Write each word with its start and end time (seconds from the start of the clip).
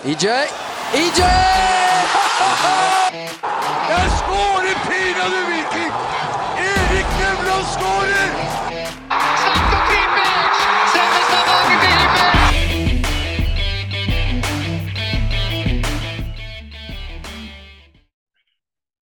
EJ! 0.00 0.26
EJ! 1.00 1.20
Jeg 3.92 4.06
skårer 4.20 4.76
pinadø 4.88 5.40
Viking! 5.50 5.92
Erik 6.68 7.10
Nevland 7.20 7.66
skårer! 7.74 8.30
Slatko 9.40 9.78
Tripic! 9.88 10.38
Sender 10.92 11.22
Stavanger 11.28 11.78
til 11.82 11.92
himmels! 12.00 12.30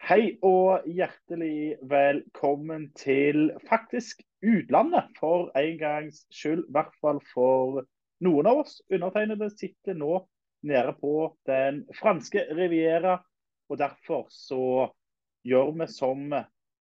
Hei 0.09 0.25
og 0.43 0.83
hjertelig 0.97 1.61
velkommen 1.83 2.83
til 2.99 3.53
faktisk 3.69 4.27
utlandet, 4.43 5.07
for 5.21 5.55
en 5.59 5.79
gangs 5.79 6.27
skyld. 6.35 6.67
I 6.67 6.73
hvert 6.75 6.95
fall 7.01 7.23
for 7.35 7.87
noen 8.21 8.47
av 8.51 8.65
oss. 8.65 8.83
Undertegnede 8.91 9.51
sitter 9.55 9.95
nå 9.95 10.27
nede 10.67 10.95
på 11.01 11.33
den 11.47 11.85
franske 11.99 12.47
riviera, 12.57 13.19
og 13.69 13.79
derfor 13.79 14.27
så 14.33 14.89
gjør 15.47 15.75
vi 15.79 15.87
som 15.93 16.33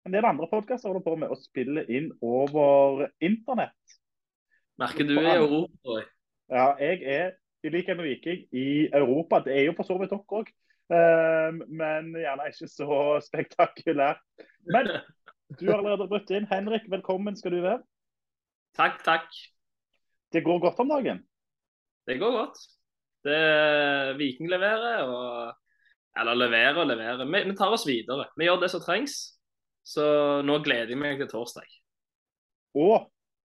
en 0.06 0.14
del 0.14 0.26
andre 0.26 0.48
podkaster 0.52 0.92
holder 0.92 1.06
på 1.06 1.16
med, 1.18 1.32
å 1.34 1.40
spille 1.40 1.86
inn 1.90 2.12
over 2.22 3.08
internett. 3.24 3.98
Merker 4.78 5.08
du 5.08 5.16
i 5.18 5.32
Europa? 5.32 6.04
Ja, 6.52 6.68
jeg 6.78 7.02
er 7.10 7.34
i 7.66 7.72
likhet 7.74 7.98
med 7.98 8.06
Viking 8.12 8.44
i 8.54 8.86
Europa. 8.94 9.40
Det 9.46 9.56
er 9.56 9.66
jo 9.70 9.74
for 9.78 9.88
så 9.88 9.98
vidt 9.98 10.14
dere 10.14 10.40
òg. 10.40 10.52
Um, 10.86 11.64
men 11.74 12.12
gjerne 12.20 12.52
ikke 12.52 12.70
så 12.70 13.00
spektakulært. 13.26 14.22
Men 14.70 14.92
du 15.58 15.66
har 15.72 15.80
allerede 15.80 16.10
brutt 16.12 16.30
inn. 16.36 16.46
Henrik, 16.52 16.86
velkommen 16.92 17.38
skal 17.40 17.56
du 17.56 17.64
være. 17.64 17.82
Takk, 18.78 19.02
takk. 19.08 19.30
Det 20.36 20.44
går 20.46 20.62
godt 20.62 20.84
om 20.84 20.92
dagen? 20.92 21.24
Det 22.06 22.20
går 22.22 22.38
godt. 22.44 22.62
Det 23.26 24.18
Viking 24.20 24.50
leverer, 24.52 25.06
og 25.10 25.56
Eller 26.16 26.38
leverer 26.40 26.78
og 26.80 26.88
leverer. 26.88 27.26
Vi, 27.28 27.42
vi 27.50 27.56
tar 27.58 27.74
oss 27.76 27.84
videre. 27.88 28.30
Vi 28.40 28.46
gjør 28.48 28.62
det 28.62 28.70
som 28.72 28.84
trengs. 28.84 29.18
Så 29.86 30.06
nå 30.48 30.60
gleder 30.64 30.94
jeg 30.94 30.98
meg 30.98 31.20
til 31.20 31.28
torsdag. 31.30 31.68
Og 32.80 33.10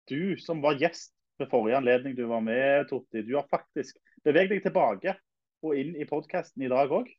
du 0.09 0.39
som 0.41 0.63
var 0.63 0.79
gjest 0.81 1.13
ved 1.41 1.51
forrige 1.51 1.81
anledning 1.81 2.15
du 2.17 2.25
var 2.31 2.41
med, 2.45 2.87
Totti, 2.89 3.25
du 3.27 3.35
har 3.37 3.49
faktisk 3.51 3.99
beveget 4.25 4.55
deg 4.57 4.63
tilbake 4.69 5.17
og 5.63 5.79
inn 5.79 5.95
i 5.99 6.07
podkasten 6.09 6.65
i 6.65 6.71
dag 6.71 6.91
òg. 6.95 7.11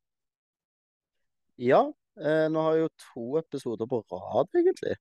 Ja, 1.62 1.84
eh, 2.18 2.48
nå 2.52 2.64
har 2.66 2.78
jeg 2.78 2.86
jo 2.86 2.92
to 3.04 3.26
episoder 3.44 3.90
på 3.90 4.02
rad, 4.10 4.50
egentlig. 4.58 4.98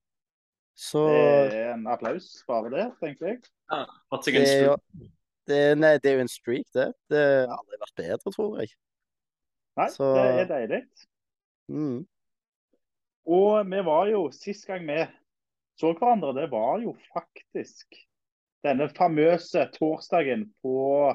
Så 0.77 1.07
Det 1.09 1.59
er 1.59 1.75
en 1.75 1.87
applaus 1.91 2.29
bare 2.49 2.71
det, 2.73 2.87
tenker 3.01 3.33
jeg. 3.33 3.43
Ja, 3.73 3.85
fått 4.13 4.29
seg 4.29 4.41
en 4.41 4.49
stund. 4.49 5.11
Det, 5.47 5.79
nei, 5.79 5.97
det 5.99 6.11
er 6.11 6.15
jo 6.21 6.25
en 6.27 6.31
streak, 6.31 6.67
det. 6.75 6.93
Det 7.11 7.23
har 7.49 7.57
aldri 7.57 7.81
vært 7.83 7.97
bedre, 7.99 8.33
tror 8.33 8.61
jeg. 8.61 8.73
Nei, 9.77 9.89
Så- 9.89 10.15
det 10.15 10.41
er 10.43 10.51
deilig. 10.51 10.83
Mm. 11.69 12.07
Og 13.27 13.67
vi 13.71 13.83
var 13.87 14.07
jo, 14.11 14.31
sist 14.31 14.67
gang 14.67 14.87
vi 14.87 15.07
så 15.81 15.93
hverandre, 15.95 16.35
det 16.35 16.51
var 16.51 16.81
jo 16.83 16.95
faktisk 17.15 17.95
denne 18.63 18.89
famøse 18.95 19.65
torsdagen 19.75 20.53
på 20.63 21.15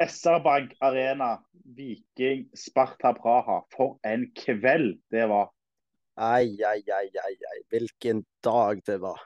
SR-Bank 0.00 0.74
Arena, 0.80 1.36
Viking 1.76 2.48
Sparta 2.56 3.12
Praha. 3.12 3.60
For 3.74 3.98
en 4.04 4.30
kveld 4.34 5.00
det 5.10 5.28
var. 5.28 5.52
Ai, 6.16 6.56
ai, 6.66 6.82
ai, 6.90 7.08
ai, 7.22 7.36
ai. 7.52 7.60
Hvilken 7.70 8.24
dag 8.44 8.82
det 8.86 9.00
var. 9.00 9.20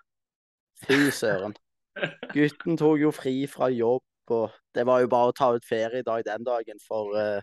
Fy 0.84 1.10
søren. 1.10 1.56
Gutten 2.32 2.78
tok 2.78 3.00
jo 3.00 3.12
fri 3.14 3.46
fra 3.50 3.70
jobb, 3.72 4.04
og 4.36 4.56
det 4.74 4.84
var 4.88 5.04
jo 5.04 5.10
bare 5.12 5.30
å 5.32 5.36
ta 5.36 5.52
ut 5.54 5.66
feriedag 5.66 6.26
den 6.26 6.44
dagen, 6.46 6.82
for 6.82 7.14
uh, 7.16 7.40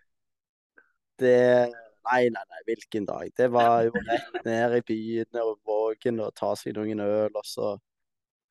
det 1.21 1.71
Nei, 2.03 2.27
nei, 2.35 2.41
nei, 2.51 2.61
hvilken 2.67 3.05
dag. 3.07 3.29
Det 3.31 3.45
var 3.47 3.85
jo 3.87 3.93
rett 3.95 4.41
ned 4.43 4.73
i 4.75 4.81
byen 4.83 5.37
og 5.39 5.53
Vågen 5.63 6.17
og 6.19 6.33
ta 6.35 6.49
seg 6.59 6.75
noen 6.75 6.99
øl, 6.99 7.31
og 7.31 7.45
så 7.47 7.69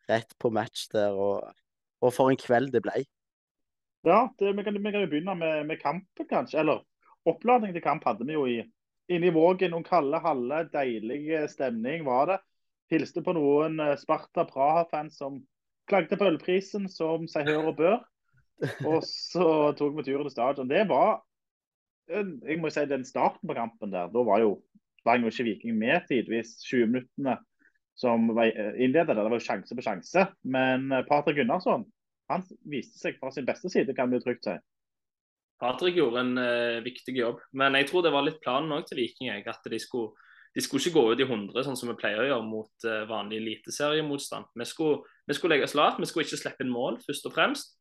rett 0.09 0.33
på 0.41 0.49
match 0.49 0.87
der, 0.95 1.13
og, 1.13 1.51
og 2.01 2.15
for 2.17 2.33
en 2.33 2.41
kveld 2.41 2.73
det 2.73 2.81
ble. 2.85 3.03
Ja, 4.09 4.25
det, 4.41 4.55
vi, 4.57 4.65
kan, 4.65 4.79
vi 4.81 4.93
kan 4.95 5.05
jo 5.05 5.11
begynne 5.11 5.35
med, 5.39 5.67
med 5.69 5.83
kampen, 5.83 6.27
kanskje. 6.31 6.63
Eller 6.63 6.81
oppladning 7.29 7.75
til 7.77 7.85
kamp 7.85 8.09
hadde 8.09 8.27
vi 8.27 8.39
jo 8.39 8.47
i, 8.49 8.59
inne 9.13 9.29
i 9.29 9.35
Vågen. 9.35 9.75
Noen 9.77 9.87
kalde 9.87 10.23
haller, 10.25 10.67
deilig 10.73 11.21
eh, 11.37 11.49
stemning 11.51 12.09
var 12.09 12.33
det. 12.33 12.41
Hilste 12.93 13.23
på 13.25 13.37
noen 13.37 13.79
eh, 13.85 13.99
Sparta 14.01 14.47
Praha-fans 14.49 15.21
som 15.21 15.39
klagde 15.93 16.19
på 16.19 16.31
ølprisen, 16.33 16.89
som 16.91 17.29
seg 17.31 17.51
hør 17.53 17.71
og 17.71 17.79
bør. 17.79 18.01
Og 18.89 19.05
så 19.07 19.47
tok 19.79 19.97
vi 19.99 20.07
turen 20.07 20.27
til 20.27 20.35
stadion. 20.35 20.71
Det 20.71 20.87
var 20.91 21.21
jeg 22.11 22.59
må 22.61 22.69
si 22.73 22.83
den 22.91 23.05
starten 23.07 23.49
på 23.49 23.57
kampen 23.57 23.93
der. 23.93 24.11
Da 24.13 24.25
var 24.27 24.43
jo 24.43 24.57
var 25.05 25.19
jo 25.19 25.31
ikke 25.31 25.47
Viking 25.47 25.79
med 25.79 26.07
tidvis. 26.09 26.57
20 26.67 26.91
minuttene 26.91 27.37
som 27.99 28.31
eh, 28.39 28.75
innledet. 28.83 29.17
Det 29.17 29.25
var 29.25 29.35
jo 29.35 29.43
sjanse 29.43 29.77
på 29.77 29.85
sjanse. 29.85 30.27
Men 30.43 30.91
eh, 30.93 31.05
Patrick 31.09 31.41
Gunnarsson 31.41 31.87
han 32.31 32.45
viste 32.71 33.01
seg 33.01 33.19
fra 33.21 33.33
sin 33.35 33.45
beste 33.45 33.69
side, 33.69 33.93
kan 33.97 34.09
vi 34.13 34.21
trygt 34.23 34.47
si. 34.47 34.55
Patrick 35.61 35.99
gjorde 35.99 36.23
en 36.23 36.39
uh, 36.41 36.83
viktig 36.83 37.13
jobb, 37.15 37.43
men 37.55 37.77
jeg 37.77 37.91
tror 37.91 38.03
det 38.07 38.11
var 38.15 38.25
litt 38.27 38.41
planen 38.43 38.73
også 38.73 38.93
til 38.93 39.03
Viking. 39.03 39.29
At 39.47 39.69
de 39.69 39.79
skulle, 39.83 40.15
de 40.55 40.61
skulle 40.61 40.83
ikke 40.85 40.99
gå 40.99 41.05
ut 41.13 41.21
i 41.23 41.27
100, 41.29 41.65
sånn 41.65 41.79
som 41.81 41.89
vi 41.89 41.97
pleier 41.97 42.21
å 42.21 42.27
gjøre 42.29 42.45
mot 42.45 42.85
uh, 42.89 43.05
vanlig 43.09 43.39
eliteseriemotstand. 43.41 44.51
Vi 44.61 44.67
skulle, 44.69 45.01
vi 45.29 45.37
skulle 45.37 45.57
legge 45.57 45.69
oss 45.69 45.77
lavt, 45.79 46.01
vi 46.03 46.09
skulle 46.11 46.27
ikke 46.27 46.41
slippe 46.43 46.67
inn 46.67 46.75
mål, 46.75 46.99
først 47.07 47.29
og 47.31 47.35
fremst. 47.37 47.79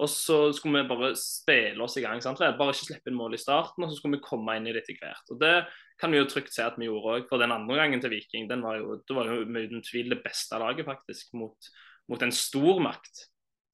Og 0.00 0.08
så 0.08 0.36
skulle 0.56 0.82
vi 0.82 0.88
bare 0.88 1.10
spille 1.20 1.84
oss 1.84 1.98
i 2.00 2.02
gang. 2.04 2.20
sant? 2.24 2.40
Bare 2.40 2.72
ikke 2.72 2.88
slippe 2.88 3.12
inn 3.12 3.18
mål 3.18 3.36
i 3.36 3.40
starten, 3.40 3.84
og 3.84 3.90
så 3.90 3.98
skulle 3.98 4.16
vi 4.16 4.24
komme 4.24 4.54
inn 4.56 4.68
i 4.68 4.72
det 4.72 4.84
etter 4.84 4.96
hvert. 5.00 5.32
Og 5.34 5.40
Det 5.40 5.54
kan 6.00 6.12
vi 6.12 6.20
jo 6.20 6.28
trygt 6.28 6.54
si 6.54 6.62
at 6.64 6.78
vi 6.80 6.88
gjorde 6.88 7.16
òg. 7.16 7.26
For 7.28 7.40
den 7.40 7.52
andre 7.52 7.76
gangen 7.76 8.00
til 8.00 8.10
Viking, 8.10 8.48
den 8.50 8.64
var 8.64 8.80
jo, 8.80 8.96
det 8.96 9.16
var 9.16 9.28
jo 9.28 9.44
med 9.44 9.68
uten 9.68 9.84
tvil 9.84 10.08
det 10.14 10.22
beste 10.24 10.58
laget, 10.58 10.88
faktisk, 10.88 11.34
mot, 11.38 11.68
mot 12.08 12.24
en 12.24 12.32
stor 12.32 12.80
makt, 12.82 13.26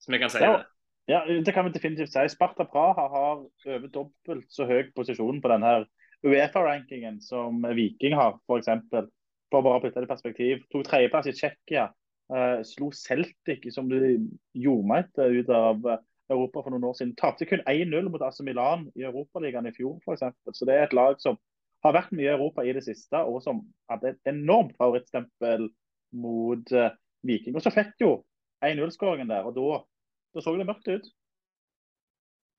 som 0.03 0.13
jeg 0.15 0.21
kan 0.21 0.33
si 0.33 0.43
Ja. 0.43 0.57
det. 0.57 0.67
Ja, 1.09 1.25
Det 1.25 1.53
kan 1.53 1.65
vi 1.65 1.71
definitivt 1.71 2.11
si. 2.13 2.27
Sparta 2.29 2.65
Praha 2.69 3.07
har 3.09 3.39
over 3.65 3.87
dobbelt 3.87 4.51
så 4.51 4.67
høy 4.67 4.91
posisjon 4.93 5.41
på 5.41 5.49
denne 5.49 5.87
Uefa-rankingen 6.27 7.21
som 7.23 7.63
Viking 7.75 8.15
har, 8.17 8.37
f.eks. 8.43 8.69
For 9.49 9.65
bare 9.65 9.79
å 9.79 9.83
putte 9.83 10.01
det 10.01 10.09
i 10.09 10.11
perspektiv. 10.11 10.65
Tok 10.69 10.85
tredjeplass 10.85 11.29
i 11.31 11.33
Tsjekkia. 11.37 11.89
Uh, 12.29 12.59
slo 12.67 12.91
Celtic, 12.93 13.63
som 13.73 13.87
de 13.89 14.19
jordmeite 14.53 15.25
ut 15.33 15.49
av 15.49 15.87
Europa 16.29 16.61
for 16.61 16.73
noen 16.73 16.85
år 16.89 16.97
siden. 16.97 17.15
Tapte 17.17 17.47
kun 17.49 17.63
1-0 17.65 18.09
mot 18.13 18.21
AC 18.21 18.41
Milan 18.45 18.85
i 18.99 19.05
Europaligaen 19.07 19.69
i 19.69 19.73
fjor, 19.73 19.97
f.eks. 20.05 20.27
Så 20.53 20.67
det 20.69 20.75
er 20.75 20.85
et 20.85 20.97
lag 20.97 21.17
som 21.23 21.39
har 21.85 21.95
vært 21.95 22.13
mye 22.13 22.27
i 22.27 22.33
Europa 22.35 22.65
i 22.65 22.73
det 22.75 22.83
siste, 22.85 23.21
og 23.23 23.41
som 23.43 23.63
hadde 23.89 24.13
et 24.13 24.31
enormt 24.31 24.75
favorittstempel 24.77 25.69
mot 26.19 26.75
uh, 26.75 26.91
Viking. 27.25 27.55
Og 27.57 27.65
så 27.65 27.73
fikk 27.73 27.95
jo 28.03 28.11
1-0-skåringen 28.65 29.31
der, 29.31 29.47
og 29.47 29.55
da 29.57 30.43
så 30.43 30.53
det 30.53 30.67
mørkt 30.67 30.91
ut. 30.91 31.07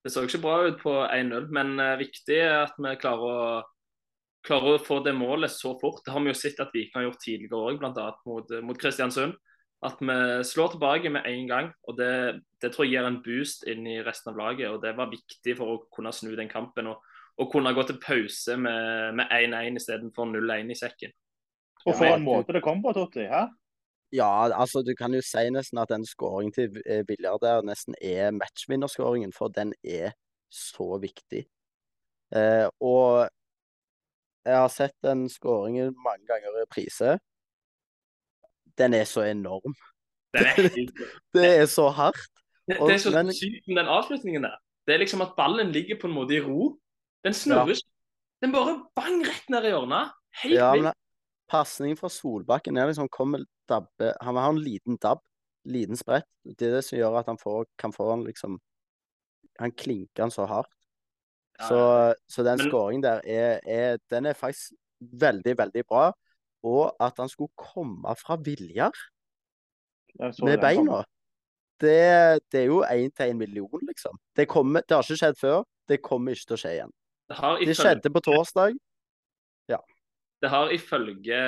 Det 0.01 0.09
så 0.13 0.23
ikke 0.25 0.41
bra 0.41 0.55
ut 0.65 0.79
på 0.81 0.95
1-0, 1.05 1.45
men 1.53 1.75
eh, 1.79 1.99
viktig 1.99 2.39
er 2.41 2.63
at 2.63 2.79
vi 2.81 2.95
klarer 3.01 3.27
å, 3.27 3.61
klarer 4.45 4.75
å 4.75 4.81
få 4.81 4.99
det 5.05 5.13
målet 5.13 5.53
så 5.53 5.75
fort. 5.81 6.01
Det 6.05 6.13
har 6.15 6.23
vi 6.23 6.31
jo 6.31 6.39
sett 6.39 6.61
at 6.63 6.73
Viking 6.73 6.97
har 6.97 7.07
gjort 7.09 7.21
tidligere 7.21 7.61
òg, 7.69 7.79
bl.a. 7.81 8.07
Mot, 8.25 8.53
mot 8.65 8.81
Kristiansund. 8.81 9.37
At 9.85 10.01
vi 10.01 10.15
slår 10.45 10.75
tilbake 10.75 11.09
med 11.13 11.25
en 11.25 11.47
gang. 11.49 11.71
og 11.89 11.97
det, 11.97 12.41
det 12.61 12.69
tror 12.73 12.85
jeg 12.85 12.97
gir 12.97 13.07
en 13.07 13.21
boost 13.25 13.63
inn 13.69 13.87
i 13.89 14.01
resten 14.05 14.33
av 14.33 14.37
laget. 14.37 14.69
og 14.69 14.81
Det 14.83 14.93
var 14.97 15.09
viktig 15.09 15.55
for 15.57 15.73
å 15.73 15.79
kunne 15.93 16.13
snu 16.13 16.35
den 16.37 16.49
kampen 16.49 16.91
og, 16.91 17.01
og 17.41 17.49
kunne 17.53 17.73
gå 17.73 17.85
til 17.89 17.97
pause 18.01 18.57
med 18.61 19.17
med 19.17 19.33
1-1 19.33 19.81
istedenfor 19.81 20.29
0-1 20.33 20.69
i 20.69 20.77
sekken. 20.77 21.15
Og 21.85 21.95
for 21.97 22.09
en 22.09 22.25
måte 22.25 22.53
det 22.53 22.61
kom 22.61 22.81
på, 22.83 22.93
Totti. 22.93 23.25
Hæ? 23.25 23.47
Ja, 24.13 24.49
altså 24.51 24.81
du 24.83 24.91
kan 24.99 25.13
jo 25.15 25.21
si 25.23 25.45
nesten 25.53 25.79
at 25.79 25.89
den 25.89 26.03
skåringen 26.05 26.51
til 26.55 26.81
eh, 26.85 27.03
Viljar 27.07 27.37
der 27.39 27.61
nesten 27.63 27.95
er 28.01 28.31
matchvinnerskåringen, 28.35 29.31
for 29.33 29.47
den 29.47 29.71
er 29.83 30.11
så 30.51 30.97
viktig. 30.99 31.45
Eh, 32.35 32.67
og 32.83 33.29
jeg 34.45 34.57
har 34.57 34.67
sett 34.73 34.95
den 35.05 35.29
skåringen 35.29 35.93
mange 36.03 36.25
ganger 36.27 36.49
i 36.51 36.63
reprise. 36.65 37.13
Den 38.77 38.93
er 38.93 39.03
så 39.07 39.21
enorm. 39.29 39.75
Det 40.33 40.47
er, 40.47 40.69
Det 41.35 41.45
er 41.59 41.65
så 41.67 41.89
hardt. 41.91 42.19
det, 42.67 42.77
det 42.79 42.93
er 42.95 42.97
så 43.03 43.11
Men- 43.11 43.33
sykt 43.35 43.67
med 43.67 43.75
den 43.81 43.87
avslutningen 43.91 44.43
der. 44.43 44.55
Det 44.87 44.93
er 44.93 44.97
liksom 45.03 45.21
at 45.21 45.33
ballen 45.37 45.71
ligger 45.71 45.99
på 46.01 46.07
en 46.07 46.13
måte 46.15 46.35
i 46.35 46.39
ro. 46.41 46.79
Den 47.23 47.33
snurres. 47.33 47.81
Ja. 47.83 48.45
Den 48.47 48.51
bare 48.55 48.75
bang 48.95 49.21
rett 49.27 49.49
ned 49.49 49.63
i 49.67 49.71
hjørnet. 49.73 50.11
Helt 50.43 50.55
Ja, 50.55 50.69
men 50.75 50.93
pasningen 51.51 51.99
fra 51.99 52.09
Solbakken 52.11 52.77
er 52.79 52.89
liksom 52.89 53.09
kommer 53.11 53.43
dabbe 53.69 54.13
Han 54.23 54.39
har 54.39 54.53
en 54.53 54.61
liten 54.61 54.97
dabb, 55.01 55.21
liten 55.67 55.99
sprett. 55.99 56.27
Det 56.43 56.67
er 56.67 56.77
det 56.77 56.85
som 56.87 56.99
gjør 56.99 57.19
at 57.21 57.31
han 57.31 57.39
får, 57.41 57.65
kan 57.79 57.93
få 57.93 58.09
han 58.13 58.25
liksom 58.27 58.59
Han 59.59 59.71
klinker 59.71 60.25
han 60.25 60.33
så 60.33 60.47
hardt. 60.49 60.71
Så, 61.61 61.79
så 62.25 62.43
den 62.43 62.57
skåringen 62.57 63.03
der 63.03 63.21
er, 63.27 63.59
er 63.65 63.97
Den 64.09 64.25
er 64.25 64.33
faktisk 64.33 64.73
veldig, 64.99 65.57
veldig 65.57 65.83
bra. 65.85 66.11
Og 66.63 66.95
at 67.01 67.17
han 67.17 67.29
skulle 67.29 67.53
komme 67.57 68.15
fra 68.17 68.37
Viljar 68.37 68.93
med 70.19 70.59
beina. 70.61 71.03
det, 71.81 72.39
det 72.51 72.59
er 72.59 72.67
jo 72.69 72.83
én 72.83 73.09
til 73.09 73.31
en 73.31 73.37
million, 73.37 73.79
liksom. 73.87 74.17
Det, 74.35 74.47
kommer, 74.47 74.81
det 74.81 74.95
har 74.95 75.03
ikke 75.03 75.17
skjedd 75.17 75.39
før. 75.39 75.63
Det 75.89 76.01
kommer 76.01 76.35
ikke 76.35 76.51
til 76.51 76.57
å 76.57 76.61
skje 76.61 76.73
igjen. 76.75 76.93
Det 77.29 77.37
har 77.39 77.63
Det 77.65 77.77
skjedde 77.77 78.11
på 78.13 78.21
torsdag. 78.27 78.77
Det 80.41 80.49
har 80.49 80.73
ifølge 80.73 81.39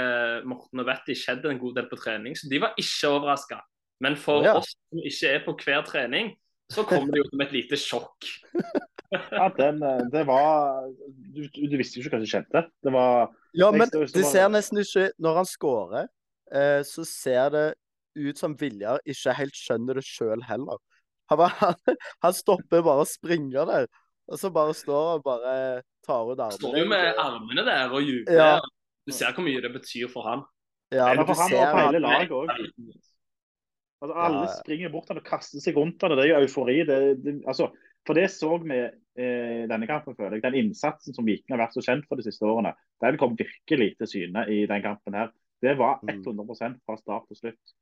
Morten 0.46 0.82
og 0.84 0.88
Vetti 0.88 1.16
skjedd 1.18 1.46
en 1.50 1.62
god 1.62 1.80
del 1.80 1.90
på 1.90 1.98
trening, 1.98 2.38
så 2.38 2.50
de 2.52 2.62
var 2.62 2.76
ikke 2.80 3.10
overraska. 3.10 3.60
Men 4.04 4.18
for 4.20 4.46
ja. 4.46 4.58
oss 4.60 4.74
som 4.76 5.02
ikke 5.02 5.32
er 5.32 5.46
på 5.46 5.56
hver 5.64 5.86
trening, 5.88 6.34
så 6.72 6.86
kommer 6.88 7.14
det 7.14 7.24
jo 7.24 7.30
som 7.30 7.46
et 7.46 7.56
lite 7.56 7.80
sjokk. 7.80 8.34
Ja, 9.14 9.46
den, 9.54 9.78
eh, 9.86 10.00
det 10.10 10.24
var 10.26 10.88
du, 11.36 11.44
du 11.46 11.76
visste 11.78 12.00
jo 12.00 12.02
ikke 12.02 12.16
hva 12.16 12.24
som 12.24 12.30
skjedde. 12.32 12.64
Det 12.82 12.94
var 12.96 13.28
Ja, 13.54 13.68
men 13.70 13.92
det 13.94 14.24
ser 14.26 14.48
nesten 14.50 14.80
ikke 14.82 15.04
Når 15.22 15.36
han 15.38 15.46
scorer, 15.46 16.08
eh, 16.50 16.80
så 16.82 17.06
ser 17.06 17.52
det 17.54 17.68
ut 18.18 18.42
som 18.42 18.56
Viljar 18.58 19.04
ikke 19.06 19.36
helt 19.38 19.54
skjønner 19.54 20.00
det 20.00 20.06
sjøl 20.08 20.42
heller. 20.50 20.82
Han, 21.30 21.44
bare, 21.44 21.54
han, 21.62 22.00
han 22.26 22.34
stopper 22.34 22.82
bare 22.82 23.06
og 23.06 23.12
springer 23.12 23.70
der, 23.70 23.86
og 24.26 24.42
så 24.42 24.50
bare 24.56 24.74
står 24.82 25.12
han 25.12 25.26
bare 25.30 25.54
tar 26.06 26.32
ut 26.32 26.40
armene. 26.40 26.58
Står 26.58 26.80
jo 26.82 26.88
med 26.90 27.22
armene 27.22 27.68
der 27.70 27.94
og 27.94 28.02
jubler. 28.02 28.34
Ja. 28.34 28.58
Du 29.08 29.12
ser 29.12 29.34
hvor 29.36 29.44
mye 29.46 29.62
det 29.64 29.72
betyr 29.74 30.10
for 30.12 30.28
han. 30.30 30.44
Ja, 30.94 31.10
Men 31.14 31.26
for 31.26 31.40
han 31.42 31.50
ser 31.50 31.64
og 31.64 31.72
for 31.74 31.88
hele 31.88 32.00
laget 32.04 32.32
òg. 32.32 32.52
Altså, 34.04 34.14
alle 34.20 34.44
Ja, 34.44 34.54
springer 34.60 34.92
bort 34.92 35.08
han 35.12 35.20
og 35.22 35.26
kaster 35.26 35.64
seg 35.64 35.78
rundt 35.80 36.02
han, 36.04 36.12
og 36.12 36.18
Det 36.20 36.26
er 36.26 36.34
jo 36.34 36.42
eufori. 36.44 36.78
Det, 36.88 36.98
det, 37.24 37.34
altså, 37.48 37.70
for 38.06 38.20
det 38.20 38.26
så 38.34 38.58
vi 38.60 38.80
eh, 38.84 39.64
denne 39.72 39.88
kampen, 39.88 40.16
føler 40.18 40.36
jeg. 40.38 40.44
Den 40.44 40.58
innsatsen 40.60 41.16
som 41.16 41.26
Viking 41.26 41.56
har 41.56 41.62
vært 41.64 41.78
så 41.78 41.84
kjent 41.86 42.08
for 42.10 42.20
de 42.20 42.26
siste 42.28 42.44
årene, 42.48 42.74
den 43.04 43.18
kom 43.22 43.38
virkelig 43.40 43.94
til 44.02 44.12
syne 44.12 44.44
i 44.52 44.66
den 44.68 44.84
kampen. 44.84 45.16
her. 45.16 45.32
Det 45.64 45.78
var 45.80 46.00
Mm. 46.04 46.20
100% 46.20 46.82
fra 46.86 46.98
start 47.00 47.28
til 47.32 47.38
slutt. 47.40 47.76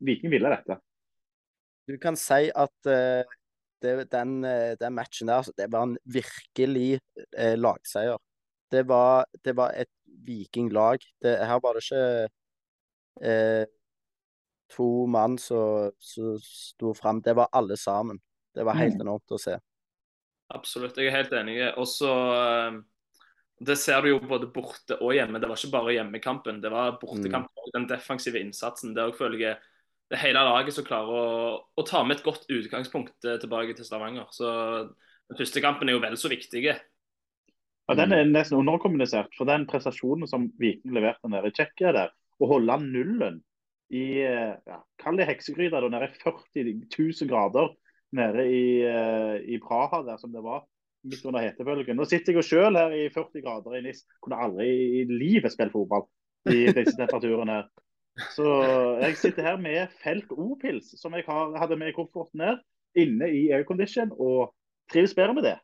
Viking 0.00 0.30
ville 0.32 0.48
dette. 0.48 0.78
Du 1.86 1.98
kan 2.02 2.16
si 2.16 2.48
at 2.56 2.88
uh, 2.88 3.22
det, 3.82 4.10
den, 4.10 4.44
eh, 4.44 4.74
den 4.80 4.94
matchen 4.96 5.28
der, 5.28 5.36
altså, 5.44 5.52
det 5.58 5.68
var 5.72 5.82
en 5.82 5.98
virkelig 6.04 6.98
uh, 7.38 7.54
lagseier. 7.60 8.16
Det 8.72 8.88
var, 8.88 9.26
det 9.44 9.54
var 9.56 9.76
et 9.76 9.92
vikinglag. 10.26 11.02
Det, 11.22 11.36
her 11.46 11.60
var 11.62 11.74
det 11.76 11.84
ikke 11.84 12.28
eh, 13.22 13.66
to 14.72 15.06
mann 15.06 15.38
som 15.38 15.92
sto 16.00 16.92
fram. 16.98 17.20
Det 17.22 17.36
var 17.38 17.48
alle 17.52 17.76
sammen. 17.76 18.18
Det 18.54 18.64
var 18.64 18.74
helt 18.80 18.96
Mm. 18.96 19.06
enormt 19.06 19.30
å 19.30 19.38
se. 19.38 19.58
Absolutt, 20.54 20.96
jeg 20.96 21.06
er 21.10 21.16
helt 21.16 21.32
enig. 21.32 21.56
Også 21.76 22.08
eh, 22.08 22.82
Det 23.58 23.78
ser 23.78 24.02
du 24.02 24.08
jo 24.10 24.18
både 24.20 24.46
borte 24.52 24.98
og 25.00 25.14
hjemme. 25.14 25.40
Det 25.40 25.48
var 25.48 25.56
ikke 25.56 25.72
bare 25.72 25.94
hjemmekampen, 25.96 26.60
det 26.60 26.70
var 26.70 26.98
bortekampen. 27.00 27.48
og 27.56 27.72
Den 27.72 27.86
defensive 27.88 28.38
innsatsen. 28.40 28.92
Det 28.94 29.00
er 29.02 29.08
også, 29.08 29.18
føler 29.24 29.38
jeg 29.38 29.56
det 30.10 30.18
hele 30.18 30.38
laget 30.44 30.74
som 30.74 30.84
klarer 30.84 31.08
å, 31.08 31.54
å 31.76 31.82
ta 31.82 32.02
med 32.04 32.18
et 32.18 32.22
godt 32.24 32.44
utgangspunkt 32.52 33.24
eh, 33.24 33.38
tilbake 33.42 33.74
til 33.74 33.84
Stavanger. 33.84 34.26
Så 34.30 34.46
den 35.28 35.38
første 35.38 35.60
kampen 35.64 35.88
er 35.88 35.96
jo 35.96 36.02
vel 36.04 36.16
så 36.16 36.28
viktig. 36.28 36.62
Ja, 37.86 37.94
Den 37.94 38.12
er 38.12 38.24
nesten 38.26 38.58
underkommunisert. 38.58 39.34
For 39.38 39.46
den 39.46 39.66
prestasjonen 39.70 40.26
som 40.30 40.48
Viking 40.58 40.94
leverte 40.96 41.30
nede 41.30 41.52
i 41.52 41.54
Tsjekkia 41.54 41.92
der, 41.94 42.14
å 42.42 42.48
holde 42.50 42.78
nullen 42.82 43.40
i 43.94 44.22
eh, 44.26 44.56
ja, 44.66 44.80
Kall 44.98 45.18
det 45.20 45.28
heksegryta 45.28 45.80
da, 45.80 45.90
nede 45.92 46.08
i 46.10 46.16
40 46.18 46.72
000 46.98 47.30
grader 47.30 47.70
nede 48.16 48.46
i, 48.50 48.66
eh, 48.82 49.36
i 49.54 49.60
Praha 49.62 50.02
der 50.06 50.18
som 50.18 50.32
det 50.34 50.42
var. 50.42 50.64
Midt 51.06 51.24
under 51.28 51.44
hetebølgen. 51.44 51.94
Nå 51.98 52.06
sitter 52.10 52.32
jeg 52.34 52.40
jo 52.40 52.46
sjøl 52.48 52.78
her 52.78 52.94
i 52.94 53.06
40 53.14 53.44
grader 53.44 53.76
i 53.78 53.82
NIS. 53.84 54.02
Kunne 54.24 54.40
aldri 54.42 54.66
i 54.66 55.04
livet 55.06 55.54
spilt 55.54 55.74
fotball 55.74 56.08
i 56.50 56.64
disse 56.74 56.96
temperaturene. 56.98 57.60
her. 57.60 57.68
Så 58.34 58.48
jeg 59.04 59.18
sitter 59.20 59.46
her 59.52 59.60
med 59.60 59.92
Felt 60.00 60.32
O-pils, 60.32 60.94
som 60.98 61.14
jeg 61.14 61.26
har, 61.28 61.54
hadde 61.60 61.78
med 61.78 61.92
i 61.92 61.94
kofferten 61.94 62.42
her, 62.42 62.58
inne 62.98 63.28
i 63.28 63.44
aircondition, 63.52 64.10
og 64.16 64.54
trives 64.90 65.14
bedre 65.14 65.36
med 65.36 65.46
det. 65.46 65.56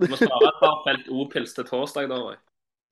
Du 0.00 0.06
må 0.08 0.16
spare 0.16 0.48
et 0.48 0.60
par 0.62 0.78
felt 0.86 1.08
O-pils 1.12 1.52
til 1.56 1.66
torsdag. 1.68 2.08
da, 2.10 2.16
Roy. 2.24 2.36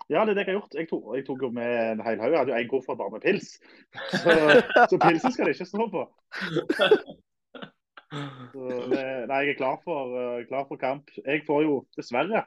Ja, 0.08 0.22
det 0.24 0.32
er 0.32 0.38
det 0.38 0.44
jeg 0.46 0.48
har 0.54 0.58
gjort. 0.60 0.74
Jeg 0.78 0.88
tok, 0.88 1.08
jeg 1.16 1.24
tok 1.26 1.42
jo 1.42 1.50
med 1.52 1.72
en 1.92 2.00
hel 2.04 2.20
haug. 2.22 2.32
Jeg 2.32 2.38
hadde 2.40 2.52
jo 2.54 2.60
en 2.62 2.68
koffert 2.70 2.98
bare 3.00 3.12
med 3.12 3.24
pils. 3.24 3.48
Så, 4.22 4.36
så 4.92 4.98
pilsen 5.02 5.32
skal 5.34 5.48
det 5.50 5.56
ikke 5.56 5.68
stå 5.68 5.88
på. 5.92 6.04
Så 8.52 8.68
det, 8.88 9.02
nei, 9.28 9.40
jeg 9.44 9.52
er 9.54 9.58
klar 9.58 9.76
for, 9.84 10.14
eh, 10.16 10.44
klar 10.48 10.64
for 10.68 10.80
kamp. 10.80 11.10
Jeg 11.26 11.42
får 11.48 11.64
jo 11.66 11.74
dessverre 11.98 12.46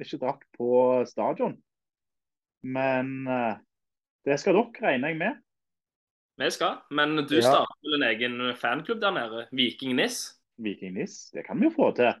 ikke 0.00 0.18
dratt 0.20 0.42
på 0.56 0.68
stadion. 1.08 1.54
Men 2.64 3.14
eh, 3.28 3.54
det 4.28 4.36
skal 4.42 4.58
dere, 4.58 4.84
regner 4.90 5.14
jeg 5.14 5.20
med. 5.22 5.38
Vi 6.40 6.48
skal, 6.52 6.78
men 6.96 7.16
du 7.28 7.34
Ja. 7.36 7.42
starter 7.48 7.80
vel 7.84 7.96
en 7.98 8.06
egen 8.10 8.36
fanklubb 8.56 9.00
der 9.02 9.12
nede? 9.16 9.46
Viking 9.52 9.96
Nis? 9.96 10.20
Viking 10.60 10.94
NIS, 10.96 11.30
det 11.32 11.46
kan 11.46 11.56
vi 11.60 11.68
jo 11.68 11.72
få 11.72 11.90
til. 11.96 12.12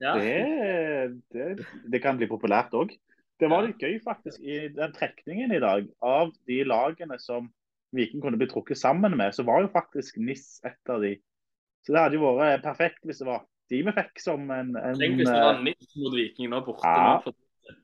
Ja. 0.00 0.16
Det, 0.16 1.20
det, 1.34 1.68
det 1.92 2.00
kan 2.02 2.18
bli 2.20 2.28
populært 2.30 2.74
òg. 2.76 2.92
Det 3.40 3.48
var 3.48 3.64
litt 3.64 3.80
gøy 3.80 3.96
faktisk 4.04 4.40
i 4.44 4.66
den 4.72 4.92
trekningen 4.96 5.52
i 5.56 5.60
dag 5.62 5.86
av 6.04 6.32
de 6.48 6.60
lagene 6.68 7.16
som 7.20 7.48
Viking 7.96 8.22
kunne 8.22 8.38
bli 8.38 8.46
trukket 8.50 8.78
sammen 8.78 9.16
med, 9.18 9.34
så 9.34 9.42
var 9.42 9.64
jo 9.64 9.70
faktisk 9.72 10.20
NIS 10.20 10.60
et 10.68 10.92
av 10.92 11.02
de. 11.02 11.16
Så 11.82 11.94
det 11.94 12.02
hadde 12.04 12.20
jo 12.20 12.34
vært 12.36 12.62
perfekt 12.62 13.00
hvis 13.08 13.22
det 13.22 13.28
var 13.30 13.46
de 13.70 13.80
vi 13.86 13.94
fikk 13.96 14.20
som 14.22 14.44
en, 14.52 14.74
en 14.76 14.98
Tenk 14.98 15.20
hvis 15.20 15.30
det 15.30 15.38
var 15.38 15.56
eh, 15.56 15.64
Nis 15.68 15.96
mot 16.02 16.14
Viking 16.14 16.52
nå 16.52 16.60
borte. 16.66 16.90
Ja. 16.90 17.16
nå, 17.24 17.74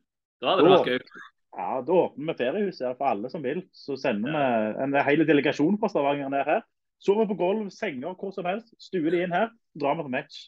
Da 0.42 0.52
hadde 0.52 0.66
det 0.66 0.72
vært 0.74 0.92
gøy. 0.92 1.24
Ja, 1.56 1.68
Da 1.88 1.98
åpner 2.02 2.28
vi 2.28 2.38
feriehuset 2.42 2.84
her 2.84 2.96
for 2.98 3.10
alle 3.10 3.30
som 3.32 3.44
vil. 3.46 3.62
Så 3.72 3.96
sender 4.00 4.34
vi 4.34 4.82
en 4.84 4.98
hel 5.08 5.24
delegasjon 5.28 5.78
fra 5.80 5.90
Stavanger 5.92 6.32
ned 6.32 6.44
her. 6.48 6.66
Sover 7.02 7.28
på 7.28 7.36
gulv, 7.38 7.70
senger, 7.72 8.16
hvor 8.18 8.34
som 8.34 8.48
helst. 8.48 8.74
Stuer 8.82 9.14
de 9.14 9.22
inn 9.24 9.34
her, 9.34 9.48
drar 9.78 9.96
vi 9.98 10.06
på 10.06 10.12
match. 10.12 10.46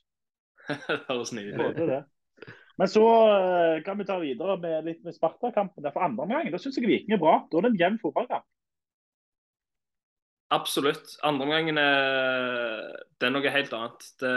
Det 0.69 1.01
høres 1.09 1.35
nydelig 1.37 1.73
ut. 1.73 2.07
Men 2.79 2.91
så 2.91 3.05
eh, 3.33 3.81
kan 3.83 3.99
vi 3.99 4.07
ta 4.07 4.21
videre 4.23 4.55
med 4.63 4.87
litt 4.87 5.01
med 5.07 5.17
Sparta-kampen. 5.17 5.89
For 5.91 6.05
andre 6.05 6.27
omgang 6.29 6.53
da 6.53 6.61
syns 6.63 6.79
jeg 6.79 6.87
Viking 6.87 7.17
er 7.17 7.23
bra. 7.23 7.41
Da 7.51 7.59
er 7.59 7.67
det 7.67 7.73
en 7.73 7.81
jevn 7.81 7.99
fotballkamp. 8.03 8.47
Absolutt. 10.55 11.17
Andreomgangen 11.27 11.77
er, 11.81 12.87
det 13.21 13.29
er 13.29 13.35
noe 13.35 13.51
helt 13.53 13.75
annet. 13.77 14.07
Det, 14.23 14.31